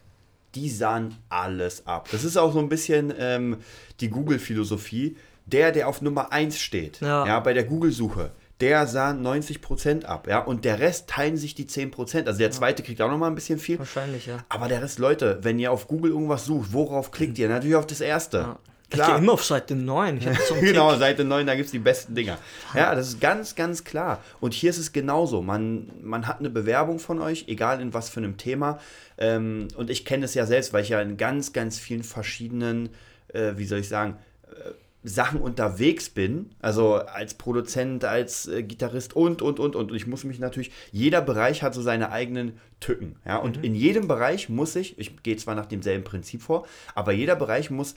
die 0.55 0.69
sahen 0.69 1.17
alles 1.29 1.87
ab. 1.87 2.09
Das 2.11 2.25
ist 2.25 2.37
auch 2.37 2.53
so 2.53 2.59
ein 2.59 2.69
bisschen 2.69 3.13
ähm, 3.19 3.59
die 4.01 4.09
Google-Philosophie. 4.09 5.17
Der, 5.47 5.73
der 5.73 5.89
auf 5.89 6.01
Nummer 6.01 6.33
1 6.33 6.59
steht, 6.59 7.01
ja. 7.01 7.27
ja 7.27 7.41
bei 7.41 7.53
der 7.53 7.65
Google-Suche, 7.65 8.31
der 8.61 8.87
sah 8.87 9.11
90% 9.11 10.05
ab, 10.05 10.27
ja, 10.29 10.41
und 10.41 10.65
der 10.65 10.79
Rest 10.79 11.09
teilen 11.09 11.37
sich 11.37 11.55
die 11.55 11.67
10%. 11.67 12.27
Also 12.27 12.39
der 12.39 12.51
zweite 12.51 12.83
kriegt 12.83 13.01
auch 13.01 13.11
noch 13.11 13.19
mal 13.19 13.29
ein 13.29 13.35
bisschen 13.35 13.59
viel. 13.59 13.79
Wahrscheinlich, 13.79 14.27
ja. 14.27 14.45
Aber 14.49 14.69
der 14.69 14.83
Rest, 14.83 14.99
Leute, 14.99 15.39
wenn 15.43 15.59
ihr 15.59 15.73
auf 15.73 15.89
Google 15.89 16.13
irgendwas 16.13 16.45
sucht, 16.45 16.73
worauf 16.73 17.11
klickt 17.11 17.39
ihr? 17.39 17.49
Natürlich 17.49 17.77
auf 17.77 17.87
das 17.87 18.01
erste. 18.01 18.39
Ja. 18.39 18.59
Klar. 18.91 19.07
Ich 19.07 19.15
gehe 19.15 19.23
immer 19.23 19.33
auf 19.35 19.45
Seite 19.45 19.77
9. 19.77 20.21
So 20.49 20.57
genau, 20.57 20.97
Seite 20.97 21.25
9, 21.25 21.47
da 21.47 21.55
gibt 21.55 21.67
es 21.67 21.73
die 21.73 21.79
besten 21.79 22.15
Dinger. 22.15 22.39
Ja, 22.75 22.95
das 22.95 23.09
ist 23.09 23.21
ganz, 23.21 23.55
ganz 23.55 23.85
klar. 23.85 24.23
Und 24.41 24.53
hier 24.53 24.71
ist 24.71 24.79
es 24.79 24.93
genauso. 24.93 25.43
Man, 25.43 25.91
man 26.03 26.27
hat 26.27 26.41
eine 26.41 26.51
Bewerbung 26.51 26.99
von 26.99 27.21
euch, 27.21 27.45
egal 27.47 27.81
in 27.81 27.95
was 27.95 28.11
für 28.11 28.19
einem 28.19 28.37
Thema. 28.37 28.81
Ähm, 29.17 29.69
und 29.77 29.91
ich 29.91 30.05
kenne 30.05 30.25
es 30.25 30.35
ja 30.35 30.45
selbst, 30.45 30.73
weil 30.73 30.83
ich 30.83 30.89
ja 30.89 31.01
in 31.01 31.17
ganz, 31.17 31.53
ganz 31.53 31.79
vielen 31.79 32.03
verschiedenen, 32.03 32.89
äh, 33.29 33.53
wie 33.57 33.65
soll 33.65 33.79
ich 33.79 33.89
sagen, 33.89 34.17
äh, 34.49 34.71
Sachen 35.03 35.41
unterwegs 35.41 36.11
bin, 36.11 36.51
also 36.61 36.97
als 36.97 37.35
Produzent, 37.35 38.05
als 38.05 38.47
äh, 38.49 38.63
Gitarrist 38.63 39.17
und, 39.17 39.41
und, 39.41 39.59
und, 39.59 39.75
und. 39.75 39.91
Und 39.91 39.97
ich 39.97 40.07
muss 40.07 40.25
mich 40.25 40.39
natürlich, 40.39 40.71
jeder 40.93 41.23
Bereich 41.23 41.63
hat 41.63 41.73
so 41.75 41.81
seine 41.81 42.13
eigenen 42.13 42.59
Tücken. 42.81 43.17
Ja? 43.25 43.39
Und 43.39 43.59
Mhm. 43.59 43.65
in 43.65 43.75
jedem 43.75 44.09
Bereich 44.09 44.49
muss 44.51 44.77
ich, 44.77 44.99
ich 44.99 45.23
gehe 45.23 45.37
zwar 45.37 45.55
nach 45.55 45.67
demselben 45.67 46.05
Prinzip 46.05 46.43
vor, 46.43 46.67
aber 46.95 47.13
jeder 47.13 47.35
Bereich 47.37 47.71
muss 47.71 47.95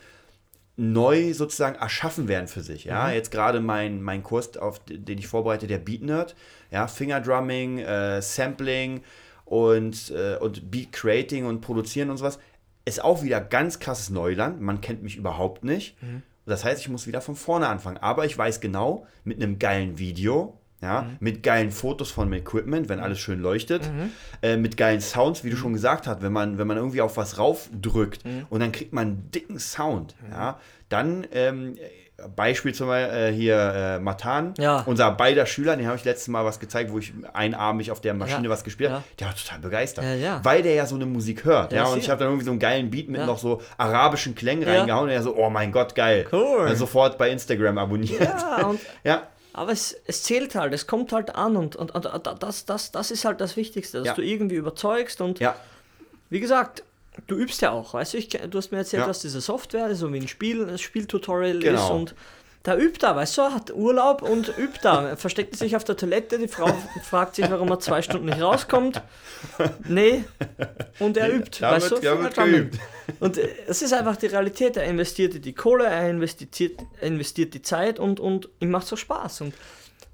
neu 0.76 1.34
sozusagen 1.34 1.76
erschaffen 1.76 2.28
werden 2.28 2.48
für 2.48 2.62
sich. 2.62 2.86
Ja, 2.86 3.08
Mhm. 3.08 3.14
jetzt 3.14 3.32
gerade 3.32 3.60
mein, 3.60 4.02
mein 4.02 4.24
Kurs, 4.24 4.58
auf 4.58 4.80
den 4.88 5.18
ich 5.18 5.28
vorbereite, 5.28 5.68
der 5.68 5.78
Beat 5.78 6.02
Nerd, 6.02 6.36
ja, 6.72 6.88
Fingerdrumming, 6.88 7.80
äh, 7.80 8.22
Sampling 8.22 9.02
und, 9.46 10.10
äh, 10.12 10.38
und 10.38 10.72
Beat 10.72 10.92
Creating 10.94 11.46
und 11.46 11.62
Produzieren 11.62 12.10
und 12.10 12.18
sowas, 12.18 12.40
ist 12.86 13.04
auch 13.04 13.24
wieder 13.24 13.40
ganz 13.40 13.80
krasses 13.80 14.10
Neuland. 14.10 14.62
Man 14.62 14.82
kennt 14.82 15.04
mich 15.04 15.16
überhaupt 15.16 15.64
nicht. 15.64 15.96
Das 16.46 16.64
heißt, 16.66 16.82
ich 16.82 16.90
muss 16.90 17.08
wieder 17.08 17.22
von 17.22 17.36
vorne 17.36 17.68
anfangen. 17.68 17.98
Aber 17.98 18.26
ich 18.26 18.38
weiß 18.38 18.60
genau, 18.60 19.08
mit 19.24 19.42
einem 19.42 19.60
geilen 19.60 19.98
Video, 19.98 20.58
ja, 20.82 21.08
mit 21.22 21.44
geilen 21.44 21.72
Fotos 21.72 22.12
von 22.12 22.30
dem 22.30 22.34
Equipment, 22.34 22.90
wenn 22.90 23.00
alles 23.00 23.18
schön 23.20 23.40
leuchtet, 23.40 23.90
äh, 24.42 24.58
mit 24.58 24.76
geilen 24.76 25.00
Sounds, 25.00 25.46
wie 25.46 25.50
du 25.50 25.56
schon 25.56 25.72
gesagt 25.72 26.08
hast, 26.08 26.22
wenn 26.22 26.34
man, 26.34 26.58
wenn 26.58 26.68
man 26.68 26.76
irgendwie 26.76 27.00
auf 27.00 27.16
was 27.16 27.38
raufdrückt 27.38 28.26
und 28.50 28.60
dann 28.60 28.74
kriegt 28.74 28.92
man 28.92 29.08
einen 29.08 29.32
dicken 29.32 29.60
Sound, 29.60 30.16
ja, 30.30 30.60
dann 30.90 31.26
ähm, 31.32 31.76
Beispiel 32.36 32.74
zum 32.74 32.88
Beispiel 32.88 33.18
äh, 33.18 33.32
hier 33.32 33.56
äh, 33.58 34.00
Matan, 34.00 34.54
Ja. 34.58 34.84
unser 34.86 35.12
beider 35.12 35.46
Schüler, 35.46 35.76
den 35.76 35.88
habe 35.88 35.98
ich 35.98 36.04
letztes 36.04 36.28
Mal 36.28 36.46
was 36.46 36.60
gezeigt, 36.60 36.92
wo 36.92 37.00
ich 37.00 37.14
einarmig 37.34 37.92
auf 37.92 38.02
der 38.02 38.14
Maschine 38.14 38.46
Ja. 38.46 38.50
was 38.50 38.64
gespielt 38.64 38.90
habe. 38.92 39.02
Ja. 39.02 39.16
Der 39.20 39.28
war 39.28 39.36
total 39.36 39.60
begeistert, 39.60 40.06
weil 40.44 40.62
der 40.64 40.74
ja 40.74 40.86
so 40.86 40.96
eine 40.96 41.06
Musik 41.06 41.46
hört. 41.46 41.74
Ja, 41.74 41.86
und 41.86 41.98
ich 42.00 42.10
habe 42.10 42.20
dann 42.20 42.30
irgendwie 42.30 42.46
so 42.46 42.52
einen 42.52 42.60
geilen 42.60 42.90
Beat 42.90 43.10
mit 43.10 43.26
noch 43.26 43.38
so 43.38 43.62
arabischen 43.78 44.36
Klängen 44.36 44.68
reingehauen 44.68 45.06
und 45.06 45.10
er 45.12 45.22
so, 45.24 45.36
oh 45.36 45.50
mein 45.50 45.72
Gott, 45.72 45.96
geil. 45.96 46.26
Cool. 46.32 46.68
Dann 46.68 46.76
sofort 46.76 47.18
bei 47.18 47.30
Instagram 47.30 47.78
abonniert. 47.78 48.22
Ja, 48.22 48.68
und, 48.68 48.80
ja. 49.04 49.24
aber 49.54 49.72
es, 49.72 49.96
es 50.06 50.24
zählt 50.24 50.56
halt, 50.56 50.74
es 50.74 50.88
kommt 50.88 51.12
halt 51.12 51.36
an 51.36 51.56
und, 51.56 51.76
und, 51.76 51.92
und 51.94 52.08
das, 52.40 52.66
das, 52.66 52.92
das 52.92 53.12
ist 53.12 53.26
halt 53.26 53.42
das 53.42 53.56
Wichtigste, 53.58 54.04
dass 54.04 54.16
du 54.16 54.22
irgendwie 54.22 54.56
überzeugst 54.56 55.22
und 55.22 55.40
ja. 55.40 55.56
wie 56.30 56.40
gesagt, 56.40 56.84
du 57.28 57.36
übst 57.36 57.62
ja 57.62 57.72
auch, 57.72 57.94
weißt 57.94 58.14
du, 58.14 58.18
ich, 58.18 58.30
du 58.30 58.58
hast 58.58 58.72
mir 58.72 58.80
erzählt, 58.80 59.04
Ja. 59.04 59.10
was 59.10 59.20
diese 59.22 59.42
Software 59.42 59.88
ist, 59.88 60.00
so 60.00 60.12
wie 60.14 60.18
ein 60.20 60.28
Spiel, 60.28 60.68
ein 60.68 60.78
Spieltutorial 60.78 61.58
ist 61.58 61.64
Genau. 61.64 61.96
und 61.96 62.16
da 62.64 62.78
übt 62.78 63.06
er, 63.06 63.14
weißt 63.18 63.38
du, 63.38 63.42
hat 63.42 63.74
Urlaub 63.76 64.22
und 64.22 64.48
übt 64.58 64.80
da. 64.84 65.10
Er 65.10 65.18
versteckt 65.18 65.58
sich 65.58 65.76
auf 65.76 65.84
der 65.84 65.98
Toilette, 65.98 66.40
die 66.40 66.48
Frau 66.48 66.74
fragt 67.04 67.36
sich, 67.36 67.52
warum 67.52 67.70
er 67.70 67.80
zwei 67.82 68.02
Stunden 68.02 68.28
nicht 68.28 68.42
rauskommt. 68.42 69.02
Nee, 69.88 70.24
und 71.00 71.18
er 71.18 71.34
übt, 71.34 71.58
da 71.60 71.72
weißt 71.72 71.92
du, 71.92 71.96
da 71.96 72.02
wird 72.22 72.34
Fingerdrumming. 72.36 72.70
geübt. 72.72 72.80
Und 73.20 73.38
es 73.68 73.82
ist 73.82 73.92
einfach 73.92 74.16
die 74.16 74.28
Realität, 74.28 74.78
er 74.78 74.86
investiert 74.86 75.44
die 75.44 75.54
Kohle, 75.54 75.86
er 75.88 76.10
investiert, 76.10 76.80
er 77.02 77.08
investiert 77.08 77.54
die 77.54 77.62
Zeit 77.62 78.00
und, 78.00 78.22
und 78.22 78.48
ihm 78.62 78.72
macht 78.72 78.88
so 78.88 78.96
Spaß. 78.96 79.42
Und 79.42 79.54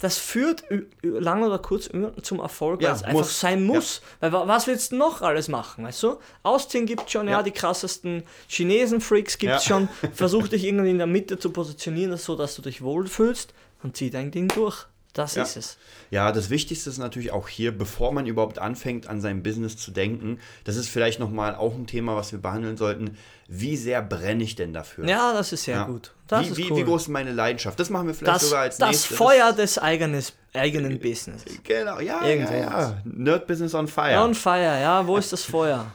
das 0.00 0.18
führt 0.18 0.64
lang 1.02 1.42
oder 1.42 1.58
kurz 1.58 1.88
zum 2.22 2.40
Erfolg, 2.40 2.82
Ja, 2.82 2.88
weil 2.88 2.96
es 2.96 3.02
einfach 3.02 3.20
muss. 3.20 3.40
sein 3.40 3.62
muss. 3.64 4.00
Weil 4.20 4.32
wa- 4.32 4.48
was 4.48 4.66
willst 4.66 4.92
du 4.92 4.96
noch 4.96 5.22
alles 5.22 5.48
machen, 5.48 5.84
weißt 5.84 6.02
du? 6.02 6.18
Ausziehen 6.42 6.86
gibt 6.86 7.10
schon, 7.10 7.26
ja, 7.26 7.32
Ja. 7.38 7.42
die 7.42 7.50
krassesten 7.52 8.24
Chinesen-Freaks 8.48 9.38
gibt 9.38 9.54
es 9.54 9.66
Ja. 9.66 9.76
schon. 9.76 9.88
Versuch 10.14 10.48
dich 10.48 10.64
irgendwie 10.64 10.90
in 10.90 10.98
der 10.98 11.06
Mitte 11.06 11.38
zu 11.38 11.50
positionieren, 11.50 12.16
so 12.16 12.34
dass 12.36 12.54
du 12.56 12.62
dich 12.62 12.82
wohlfühlst 12.82 13.52
und 13.82 13.96
zieh 13.96 14.10
dein 14.10 14.30
Ding 14.30 14.48
durch. 14.48 14.86
Das 15.12 15.34
Ja. 15.34 15.42
ist 15.42 15.56
es. 15.56 15.76
Ja, 16.10 16.30
das 16.32 16.50
Wichtigste 16.50 16.88
ist 16.90 16.98
natürlich 16.98 17.32
auch 17.32 17.48
hier, 17.48 17.76
bevor 17.76 18.12
man 18.12 18.26
überhaupt 18.26 18.58
anfängt, 18.58 19.08
an 19.08 19.20
sein 19.20 19.42
Business 19.42 19.76
zu 19.76 19.90
denken, 19.90 20.38
das 20.64 20.76
ist 20.76 20.88
vielleicht 20.88 21.18
nochmal 21.18 21.54
auch 21.56 21.74
ein 21.74 21.86
Thema, 21.86 22.14
was 22.16 22.30
wir 22.32 22.38
behandeln 22.40 22.76
sollten. 22.76 23.16
Wie 23.48 23.76
sehr 23.76 24.02
brenne 24.02 24.44
ich 24.44 24.54
denn 24.54 24.72
dafür? 24.72 25.06
Ja, 25.08 25.32
das 25.32 25.52
ist 25.52 25.64
sehr 25.64 25.76
Ja. 25.76 25.84
gut. 25.84 26.12
Das 26.28 26.46
wie, 26.46 26.50
ist 26.50 26.56
wie, 26.58 26.70
cool. 26.70 26.76
wie 26.78 26.84
groß 26.84 27.02
ist 27.02 27.08
meine 27.08 27.32
Leidenschaft? 27.32 27.78
Das 27.80 27.90
machen 27.90 28.06
wir 28.06 28.14
vielleicht 28.14 28.36
das, 28.36 28.48
sogar 28.48 28.62
als 28.62 28.76
das 28.78 28.88
nächstes. 28.90 29.16
Feuer 29.16 29.52
des 29.52 29.78
eigenes, 29.78 30.32
eigenen 30.54 31.00
Business. 31.00 31.44
Genau, 31.64 31.98
ja, 31.98 32.24
ja, 32.24 32.54
ja. 32.54 33.02
Nerd 33.04 33.46
Business 33.48 33.74
on 33.74 33.88
Fire. 33.88 34.20
On 34.22 34.34
fire, 34.34 34.80
ja, 34.80 35.04
wo 35.06 35.16
ist 35.16 35.32
das 35.32 35.42
Feuer? 35.42 35.92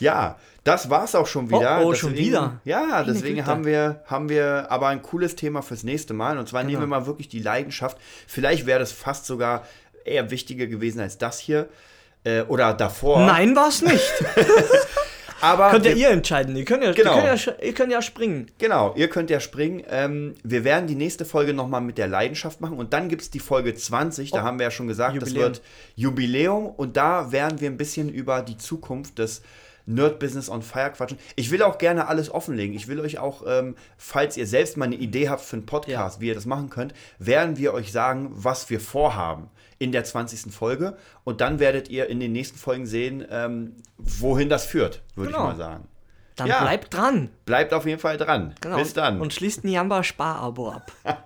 Ja, 0.00 0.38
das 0.68 0.90
war's 0.90 1.14
auch 1.14 1.26
schon 1.26 1.48
wieder. 1.50 1.80
Oh, 1.82 1.88
oh, 1.88 1.94
schon 1.94 2.14
wieder? 2.14 2.60
Ja, 2.64 3.02
deswegen 3.02 3.46
haben 3.46 3.64
wir, 3.64 4.02
haben 4.06 4.28
wir 4.28 4.66
aber 4.70 4.88
ein 4.88 5.02
cooles 5.02 5.34
Thema 5.36 5.62
fürs 5.62 5.82
nächste 5.82 6.14
Mal. 6.14 6.38
Und 6.38 6.48
zwar 6.48 6.62
nehmen 6.62 6.78
wir 6.80 6.86
Genau. 6.86 7.00
mal 7.00 7.06
wirklich 7.06 7.28
die 7.28 7.40
Leidenschaft. 7.40 7.96
Vielleicht 8.26 8.66
wäre 8.66 8.78
das 8.78 8.92
fast 8.92 9.26
sogar 9.26 9.64
eher 10.04 10.30
wichtiger 10.30 10.66
gewesen 10.66 11.00
als 11.00 11.18
das 11.18 11.38
hier. 11.38 11.68
Äh, 12.24 12.42
oder 12.42 12.74
davor. 12.74 13.24
Nein, 13.24 13.54
war 13.56 13.68
es 13.68 13.80
nicht. 13.82 14.12
aber 15.40 15.70
Könnt 15.70 15.86
ja 15.86 15.92
ihr 15.92 16.10
entscheiden. 16.10 16.56
Ihr 16.56 16.64
könnt 16.64 16.82
ja, 16.82 16.92
Genau. 16.92 17.16
ihr, 17.16 17.22
könnt 17.22 17.46
ja, 17.46 17.52
ihr 17.62 17.74
könnt 17.74 17.92
ja 17.92 18.02
springen. 18.02 18.46
Genau, 18.58 18.92
ihr 18.96 19.08
könnt 19.08 19.30
ja 19.30 19.38
springen. 19.40 19.84
Ähm, 19.88 20.34
wir 20.42 20.64
werden 20.64 20.86
die 20.88 20.96
nächste 20.96 21.24
Folge 21.24 21.54
nochmal 21.54 21.80
mit 21.80 21.96
der 21.96 22.08
Leidenschaft 22.08 22.60
machen 22.60 22.76
und 22.76 22.92
dann 22.92 23.08
gibt 23.08 23.22
es 23.22 23.30
die 23.30 23.38
Folge 23.38 23.74
20, 23.74 24.32
da 24.32 24.40
Oh, 24.40 24.42
haben 24.42 24.58
wir 24.58 24.64
ja 24.64 24.70
schon 24.70 24.88
gesagt, 24.88 25.14
Jubiläum. 25.14 25.34
das 25.52 25.58
wird 25.60 25.62
Jubiläum 25.94 26.66
und 26.66 26.96
da 26.96 27.30
werden 27.32 27.60
wir 27.60 27.70
ein 27.70 27.76
bisschen 27.76 28.08
über 28.08 28.42
die 28.42 28.56
Zukunft 28.58 29.18
des 29.18 29.42
Nerd 29.88 30.18
Business 30.18 30.48
on 30.50 30.62
Fire 30.62 30.90
quatschen. 30.92 31.18
Ich 31.34 31.50
will 31.50 31.62
auch 31.62 31.78
gerne 31.78 32.08
alles 32.08 32.30
offenlegen. 32.30 32.76
Ich 32.76 32.88
will 32.88 33.00
euch 33.00 33.18
auch, 33.18 33.42
ähm, 33.46 33.74
falls 33.96 34.36
ihr 34.36 34.46
selbst 34.46 34.76
mal 34.76 34.84
eine 34.84 34.96
Idee 34.96 35.28
habt 35.28 35.40
für 35.40 35.56
einen 35.56 35.66
Podcast, 35.66 36.20
wie 36.20 36.28
ihr 36.28 36.34
das 36.34 36.46
machen 36.46 36.68
könnt, 36.70 36.92
werden 37.18 37.56
wir 37.56 37.72
euch 37.74 37.90
sagen, 37.90 38.30
was 38.32 38.68
wir 38.70 38.80
vorhaben 38.80 39.48
in 39.78 39.90
der 39.92 40.04
20. 40.04 40.52
Folge 40.52 40.96
und 41.24 41.40
dann 41.40 41.58
werdet 41.58 41.88
ihr 41.88 42.08
in 42.08 42.20
den 42.20 42.32
nächsten 42.32 42.58
Folgen 42.58 42.84
sehen, 42.86 43.24
ähm, 43.30 43.76
wohin 43.96 44.48
das 44.48 44.66
führt, 44.66 45.02
würde 45.14 45.30
Genau. 45.32 45.44
ich 45.52 45.56
mal 45.56 45.56
sagen. 45.56 45.88
Dann 46.36 46.46
Ja. 46.48 46.60
bleibt 46.62 46.94
dran. 46.94 47.30
Bleibt 47.46 47.72
auf 47.74 47.84
jeden 47.86 47.98
Fall 47.98 48.16
dran. 48.16 48.54
Genau. 48.60 48.76
Bis 48.76 48.92
dann. 48.92 49.20
Und 49.20 49.32
schließt 49.34 49.64
ein 49.64 49.68
Jamba 49.68 50.04
Sparabo 50.04 50.70
ab. 50.70 50.92